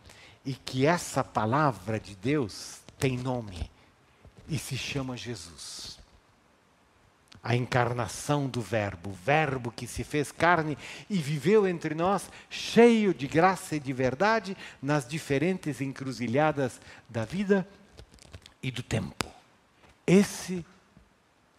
e 0.45 0.53
que 0.53 0.85
essa 0.85 1.23
palavra 1.23 1.99
de 1.99 2.15
Deus 2.15 2.79
tem 2.97 3.17
nome 3.17 3.69
e 4.47 4.57
se 4.57 4.77
chama 4.77 5.15
Jesus 5.15 5.92
a 7.43 7.55
encarnação 7.57 8.47
do 8.47 8.61
Verbo, 8.61 9.09
o 9.09 9.13
Verbo 9.13 9.69
que 9.69 9.85
se 9.85 10.01
fez 10.01 10.31
carne 10.31 10.77
e 11.09 11.17
viveu 11.17 11.67
entre 11.67 11.93
nós, 11.93 12.29
cheio 12.49 13.13
de 13.13 13.27
graça 13.27 13.75
e 13.75 13.81
de 13.81 13.91
verdade, 13.91 14.55
nas 14.81 15.05
diferentes 15.05 15.81
encruzilhadas 15.81 16.79
da 17.09 17.25
vida 17.25 17.67
e 18.61 18.71
do 18.71 18.81
tempo. 18.81 19.25
Esse 20.07 20.65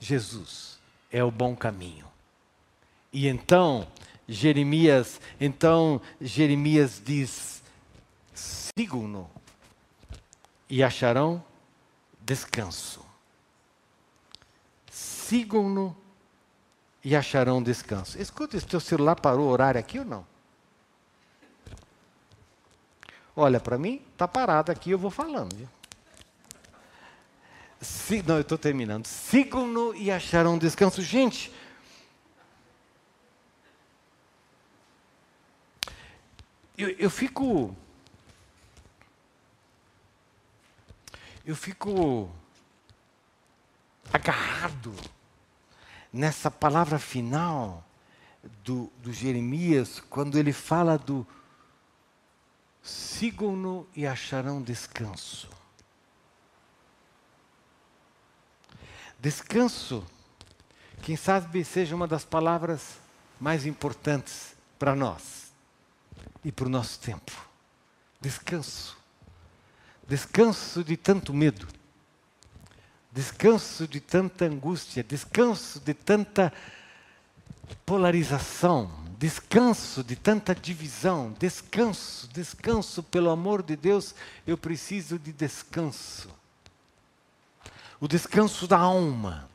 Jesus 0.01 0.79
é 1.13 1.23
o 1.23 1.31
bom 1.31 1.55
caminho. 1.55 2.07
E 3.13 3.29
então, 3.29 3.87
Jeremias, 4.27 5.21
então 5.39 6.01
Jeremias 6.19 7.01
diz: 7.05 7.63
sigam-no 8.35 9.31
e 10.69 10.83
acharão 10.83 11.45
descanso 12.23 13.04
sigam-no 15.29 15.97
e 17.03 17.15
acharão 17.15 17.63
descanso. 17.63 18.21
Escuta, 18.21 18.57
esse 18.57 18.67
teu 18.67 18.81
celular 18.81 19.17
parou 19.17 19.47
o 19.47 19.51
horário 19.51 19.79
aqui 19.79 19.99
ou 19.99 20.05
não? 20.05 20.35
olha 23.37 23.59
para 23.59 23.77
mim, 23.77 24.01
está 24.13 24.29
parado 24.29 24.71
aqui, 24.71 24.91
eu 24.91 24.99
vou 24.99 25.11
falando. 25.11 25.57
Viu? 25.57 25.69
Se, 27.81 28.23
não, 28.23 28.37
eu 28.37 28.43
estou 28.43 28.57
terminando. 28.57 29.07
Sigam-no 29.07 29.95
e 29.95 30.11
acharão 30.11 30.57
descanso. 30.57 31.03
Gente, 31.03 31.53
eu, 36.79 36.91
eu 36.91 37.11
fico. 37.11 37.77
Eu 41.45 41.55
fico 41.55 42.31
agarrado 44.25 44.95
nessa 46.11 46.51
palavra 46.51 46.99
final 46.99 47.85
do, 48.63 48.91
do 49.03 49.13
Jeremias, 49.13 50.01
quando 50.09 50.39
ele 50.39 50.53
fala 50.53 50.97
do 50.97 51.27
sigam-no 52.83 53.87
e 53.95 54.07
acharão 54.07 54.63
descanso. 54.63 55.49
Descanso, 59.19 60.07
quem 61.03 61.17
sabe 61.17 61.63
seja 61.63 61.95
uma 61.95 62.07
das 62.07 62.25
palavras 62.25 62.99
mais 63.39 63.67
importantes 63.67 64.57
para 64.79 64.95
nós 64.95 65.53
e 66.43 66.51
para 66.51 66.67
o 66.67 66.71
nosso 66.71 66.99
tempo. 67.01 67.33
Descanso. 68.21 68.97
Descanso 70.07 70.83
de 70.83 70.97
tanto 70.97 71.33
medo. 71.33 71.84
Descanso 73.15 73.87
de 73.87 74.01
tanta 74.01 74.45
angústia. 74.45 75.05
Descanso 75.05 75.81
de 75.81 75.95
tanta 75.95 76.53
polarização. 77.87 78.91
Descanso 79.19 80.03
de 80.03 80.17
tanta 80.17 80.55
divisão. 80.55 81.35
Descanso, 81.39 82.29
descanso, 82.29 83.03
pelo 83.03 83.31
amor 83.31 83.63
de 83.63 83.77
Deus, 83.77 84.15
eu 84.47 84.59
preciso 84.59 85.19
de 85.19 85.33
descanso 85.33 86.29
o 88.05 88.09
descanso 88.09 88.67
da 88.67 88.79
alma, 88.79 89.49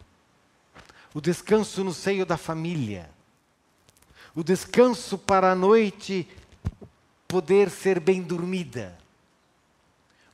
o 1.13 1.21
descanso 1.21 1.83
no 1.83 1.93
seio 1.93 2.25
da 2.25 2.35
família, 2.35 3.07
o 4.35 4.43
descanso 4.43 5.19
para 5.19 5.51
a 5.51 5.55
noite 5.55 6.27
poder 7.27 7.69
ser 7.69 7.99
bem 7.99 8.23
dormida, 8.23 8.97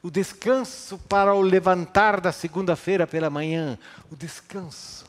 o 0.06 0.12
descanso 0.12 0.99
para 1.10 1.34
o 1.34 1.41
levantar 1.41 2.22
da 2.22 2.32
segunda-feira 2.32 3.08
pela 3.08 3.28
manhã, 3.28 3.76
o 4.12 4.16
descanso. 4.16 5.03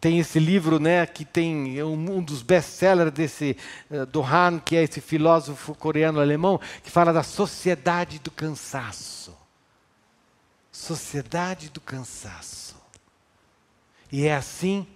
Tem 0.00 0.18
esse 0.18 0.40
livro, 0.40 0.80
né, 0.80 1.06
que 1.06 1.24
tem 1.24 1.80
um, 1.82 2.16
um 2.16 2.22
dos 2.22 2.42
best-sellers 2.42 3.12
desse 3.12 3.56
uh, 3.88 4.04
do 4.06 4.20
Han, 4.20 4.58
que 4.58 4.74
é 4.74 4.82
esse 4.82 5.00
filósofo 5.00 5.76
coreano 5.76 6.20
alemão, 6.20 6.60
que 6.82 6.90
fala 6.90 7.12
da 7.12 7.22
sociedade 7.22 8.18
do 8.18 8.32
cansaço 8.32 9.36
sociedade 10.78 11.70
do 11.70 11.80
cansaço. 11.80 12.76
E 14.10 14.26
é 14.26 14.34
assim 14.34 14.86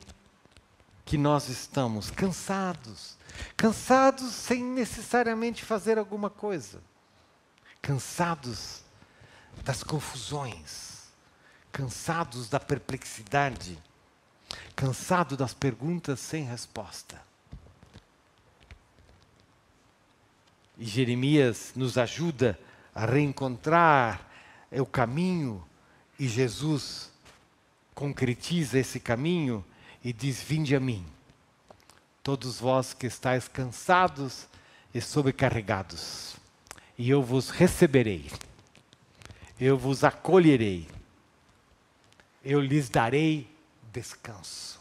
que 1.05 1.19
nós 1.19 1.49
estamos, 1.49 2.11
cansados. 2.11 3.19
Cansados 3.57 4.33
sem 4.33 4.63
necessariamente 4.63 5.65
fazer 5.65 5.99
alguma 5.99 6.31
coisa. 6.31 6.81
Cansados 7.83 8.83
das 9.65 9.83
confusões. 9.83 11.11
Cansados 11.71 12.49
da 12.49 12.59
perplexidade. 12.59 13.79
Cansado 14.75 15.37
das 15.37 15.53
perguntas 15.53 16.21
sem 16.21 16.45
resposta. 16.45 17.21
E 20.79 20.85
Jeremias 20.87 21.73
nos 21.77 21.99
ajuda 21.99 22.59
a 22.95 23.05
reencontrar 23.05 24.27
o 24.81 24.87
caminho 24.87 25.65
e 26.19 26.27
Jesus 26.27 27.11
concretiza 27.95 28.79
esse 28.79 28.99
caminho 28.99 29.65
e 30.03 30.13
diz: 30.13 30.43
Vinde 30.43 30.75
a 30.75 30.81
mim, 30.81 31.07
todos 32.23 32.61
vós 32.61 32.95
que 32.95 33.07
estáis 33.07 33.49
cansados 33.49 34.47
e 34.95 35.01
sobrecarregados, 35.01 36.37
e 37.03 37.11
eu 37.11 37.21
vos 37.21 37.51
receberei, 37.51 38.31
eu 39.61 39.77
vos 39.77 40.05
acolherei, 40.05 40.87
eu 42.45 42.61
lhes 42.61 42.89
darei 42.89 43.53
descanso. 43.93 44.81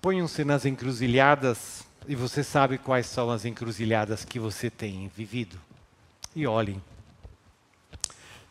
Ponham-se 0.00 0.42
nas 0.46 0.64
encruzilhadas 0.64 1.84
e 2.08 2.14
você 2.16 2.42
sabe 2.42 2.78
quais 2.78 3.04
são 3.04 3.30
as 3.30 3.44
encruzilhadas 3.44 4.24
que 4.24 4.38
você 4.38 4.70
tem 4.70 5.08
vivido. 5.14 5.60
E 6.34 6.46
olhem. 6.46 6.82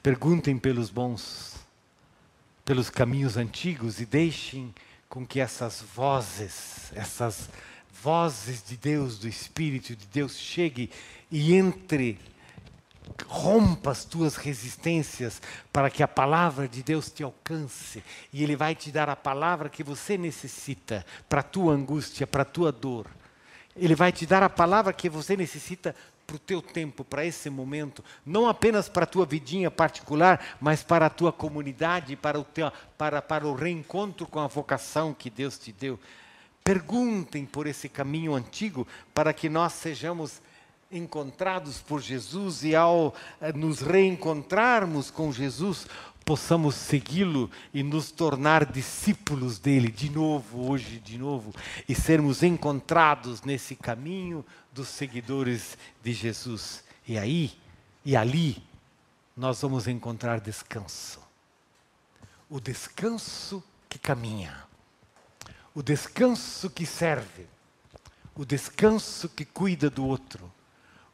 Perguntem 0.04 0.60
pelos 0.60 0.92
bons, 0.92 1.56
pelos 2.64 2.92
caminhos 2.92 3.36
antigos 3.36 4.00
e 4.00 4.06
deixem 4.06 4.72
com 5.16 5.26
que 5.26 5.40
essas 5.40 5.82
vozes, 5.82 6.92
essas 6.94 7.50
vozes 8.04 8.62
de 8.62 8.76
Deus, 8.76 9.18
do 9.18 9.30
Espírito 9.30 9.96
de 9.96 10.06
Deus, 10.08 10.38
chegue 10.38 10.92
e 11.32 11.54
entre, 11.56 12.20
rompa 13.26 13.92
as 13.92 14.04
tuas 14.04 14.36
resistências 14.36 15.42
para 15.72 15.90
que 15.90 16.04
a 16.04 16.08
palavra 16.08 16.68
de 16.68 16.84
Deus 16.84 17.10
te 17.10 17.24
alcance. 17.24 18.04
E 18.34 18.44
Ele 18.44 18.58
vai 18.58 18.76
te 18.76 18.92
dar 18.92 19.08
a 19.08 19.16
palavra 19.16 19.70
que 19.70 19.86
você 19.86 20.18
necessita 20.18 21.06
para 21.30 21.40
a 21.40 21.44
tua 21.44 21.74
angústia, 21.74 22.28
para 22.28 22.42
a 22.42 22.46
tua 22.46 22.70
dor. 22.70 23.08
Ele 23.74 23.96
vai 23.96 24.12
te 24.12 24.26
dar 24.26 24.44
a 24.44 24.50
palavra 24.50 24.92
que 24.92 25.08
você 25.08 25.38
necessita 25.38 25.96
para 26.26 26.36
o 26.36 26.40
teu 26.40 26.62
tempo, 26.62 27.04
para 27.04 27.26
esse 27.26 27.50
momento, 27.50 28.04
não 28.26 28.48
apenas 28.48 28.90
para 28.90 29.04
a 29.04 29.08
tua 29.08 29.26
vidinha 29.26 29.70
particular, 29.70 30.58
mas 30.60 30.84
para 30.84 31.06
a 31.06 31.10
tua 31.10 31.32
comunidade, 31.32 32.16
para 32.16 32.40
o, 32.40 32.44
teu, 32.44 32.72
para, 32.98 33.22
para 33.22 33.48
o 33.48 33.54
reencontro 33.54 34.26
com 34.26 34.40
a 34.40 34.48
vocação 34.48 35.14
que 35.14 35.30
Deus 35.30 35.58
te 35.58 35.72
deu. 35.72 36.00
Perguntem 36.64 37.46
por 37.46 37.68
esse 37.68 37.88
caminho 37.88 38.34
antigo 38.34 38.88
para 39.14 39.32
que 39.34 39.48
nós 39.48 39.74
sejamos 39.74 40.42
encontrados 40.92 41.80
por 41.80 42.02
Jesus 42.02 42.64
e 42.64 42.76
ao 42.76 43.14
eh, 43.42 43.52
nos 43.54 43.82
reencontrarmos 43.82 45.12
com 45.12 45.32
Jesus, 45.32 45.88
possamos 46.24 46.74
segui-lo 46.74 47.52
e 47.72 47.84
nos 47.84 48.12
tornar 48.12 48.66
discípulos 48.66 49.60
dele 49.60 49.90
de 49.90 50.10
novo, 50.10 50.72
hoje 50.72 51.00
de 51.00 51.20
novo, 51.20 51.54
e 51.88 51.94
sermos 51.94 52.42
encontrados 52.42 53.44
nesse 53.44 53.76
caminho 53.76 54.44
dos 54.76 54.90
seguidores 54.90 55.78
de 56.04 56.12
Jesus. 56.12 56.84
E 57.08 57.18
aí, 57.18 57.58
e 58.04 58.16
ali, 58.16 58.62
nós 59.36 59.62
vamos 59.62 59.88
encontrar 59.88 60.42
descanso. 60.42 61.22
O 62.50 62.60
descanso 62.60 63.64
que 63.88 63.98
caminha, 63.98 64.66
o 65.74 65.82
descanso 65.82 66.70
que 66.70 66.86
serve, 66.86 67.48
o 68.36 68.44
descanso 68.44 69.30
que 69.30 69.46
cuida 69.46 69.90
do 69.90 70.06
outro, 70.06 70.52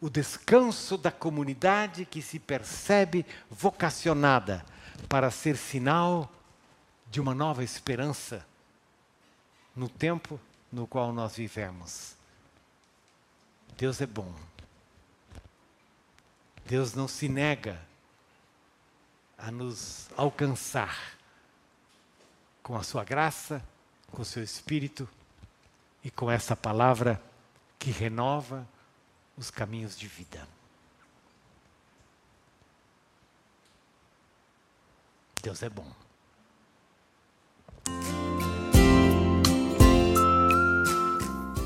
o 0.02 0.10
descanso 0.10 0.98
da 0.98 1.12
comunidade 1.12 2.04
que 2.04 2.22
se 2.22 2.40
percebe 2.40 3.24
vocacionada 3.48 4.66
para 5.08 5.30
ser 5.30 5.56
sinal 5.56 6.32
de 7.12 7.22
uma 7.22 7.36
nova 7.36 7.64
esperança 7.64 8.44
no 9.76 9.88
tempo 9.88 10.40
no 10.72 10.88
qual 10.88 11.14
nós 11.14 11.36
vivemos. 11.36 12.20
Deus 13.82 14.00
é 14.00 14.06
bom. 14.06 14.32
Deus 16.68 16.94
não 16.94 17.08
se 17.08 17.28
nega 17.28 17.82
a 19.36 19.50
nos 19.50 20.08
alcançar 20.16 21.18
com 22.62 22.78
a 22.78 22.84
sua 22.84 23.04
graça, 23.04 23.60
com 24.12 24.22
o 24.22 24.26
seu 24.26 24.44
espírito 24.44 25.10
e 26.04 26.12
com 26.12 26.30
essa 26.30 26.56
palavra 26.56 27.20
que 27.80 27.90
renova 27.90 28.68
os 29.36 29.50
caminhos 29.50 29.98
de 29.98 30.08
vida. 30.08 30.48
Deus 35.42 35.64
é 35.64 35.70
bom. 35.72 35.92